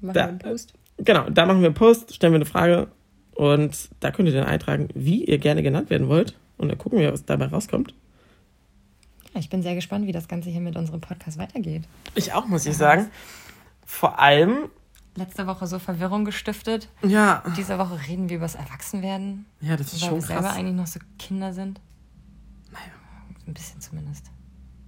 Machen 0.00 0.14
Da- 0.14 0.20
wir 0.20 0.28
einen 0.28 0.38
Post. 0.38 0.74
Genau, 0.98 1.28
da 1.28 1.46
machen 1.46 1.60
wir 1.60 1.66
einen 1.66 1.74
Post, 1.74 2.14
stellen 2.14 2.32
wir 2.32 2.36
eine 2.36 2.44
Frage 2.44 2.88
und 3.36 3.88
da 4.00 4.10
könnt 4.10 4.28
ihr 4.28 4.34
dann 4.34 4.46
eintragen, 4.46 4.88
wie 4.94 5.24
ihr 5.24 5.38
gerne 5.38 5.62
genannt 5.62 5.90
werden 5.90 6.08
wollt. 6.08 6.36
Und 6.56 6.68
dann 6.68 6.78
gucken 6.78 6.98
wir, 7.00 7.12
was 7.12 7.24
dabei 7.24 7.46
rauskommt. 7.46 7.94
Ja, 9.34 9.40
ich 9.40 9.50
bin 9.50 9.62
sehr 9.62 9.74
gespannt, 9.74 10.06
wie 10.06 10.12
das 10.12 10.28
Ganze 10.28 10.50
hier 10.50 10.60
mit 10.60 10.76
unserem 10.76 11.00
Podcast 11.00 11.36
weitergeht. 11.38 11.82
Ich 12.14 12.32
auch, 12.32 12.46
muss 12.46 12.64
ich 12.66 12.76
sagen. 12.76 13.08
Vor 13.84 14.18
allem, 14.18 14.70
Letzte 15.16 15.46
Woche 15.46 15.68
so 15.68 15.78
Verwirrung 15.78 16.24
gestiftet. 16.24 16.88
ja, 17.02 17.44
Diese 17.56 17.78
Woche 17.78 17.98
reden 18.08 18.28
wir 18.28 18.36
über 18.36 18.46
das 18.46 18.56
Erwachsenwerden, 18.56 19.46
ja, 19.60 19.76
das 19.76 19.92
ist 19.92 20.02
weil 20.02 20.08
schon 20.08 20.18
wir 20.18 20.22
selber 20.26 20.42
krass. 20.42 20.56
eigentlich 20.56 20.74
noch 20.74 20.86
so 20.88 20.98
Kinder 21.20 21.52
sind. 21.52 21.80
Naja. 22.72 22.84
Ein 23.46 23.54
bisschen 23.54 23.80
zumindest. 23.80 24.26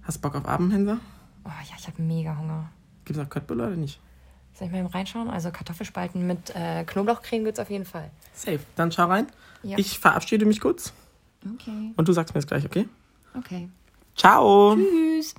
Hast 0.03 0.17
du 0.17 0.21
Bock 0.21 0.35
auf 0.35 0.45
Abendhänser? 0.45 0.99
Oh 1.45 1.49
ja, 1.69 1.75
ich 1.77 1.87
habe 1.87 2.01
mega 2.01 2.35
Hunger. 2.37 2.69
Gibt 3.05 3.17
es 3.19 3.25
auch 3.25 3.29
Köttbullar 3.29 3.67
oder 3.67 3.77
nicht? 3.77 4.01
Soll 4.57 4.67
ich 4.67 4.73
mal 4.73 4.85
reinschauen? 4.87 5.29
Also 5.29 5.51
Kartoffelspalten 5.51 6.25
mit 6.25 6.55
äh, 6.55 6.83
Knoblauchcreme 6.83 7.43
gibt 7.45 7.57
es 7.57 7.61
auf 7.61 7.69
jeden 7.69 7.85
Fall. 7.85 8.09
Safe. 8.33 8.59
Dann 8.75 8.91
schau 8.91 9.05
rein. 9.05 9.27
Ja. 9.61 9.77
Ich 9.77 9.99
verabschiede 9.99 10.45
mich 10.45 10.59
kurz 10.59 10.93
Okay, 11.45 11.93
und 11.95 12.07
du 12.07 12.13
sagst 12.13 12.33
mir 12.33 12.39
jetzt 12.41 12.47
gleich, 12.47 12.65
okay? 12.65 12.87
okay. 13.37 13.69
Ciao! 14.15 14.75
Tschüss. 14.75 15.35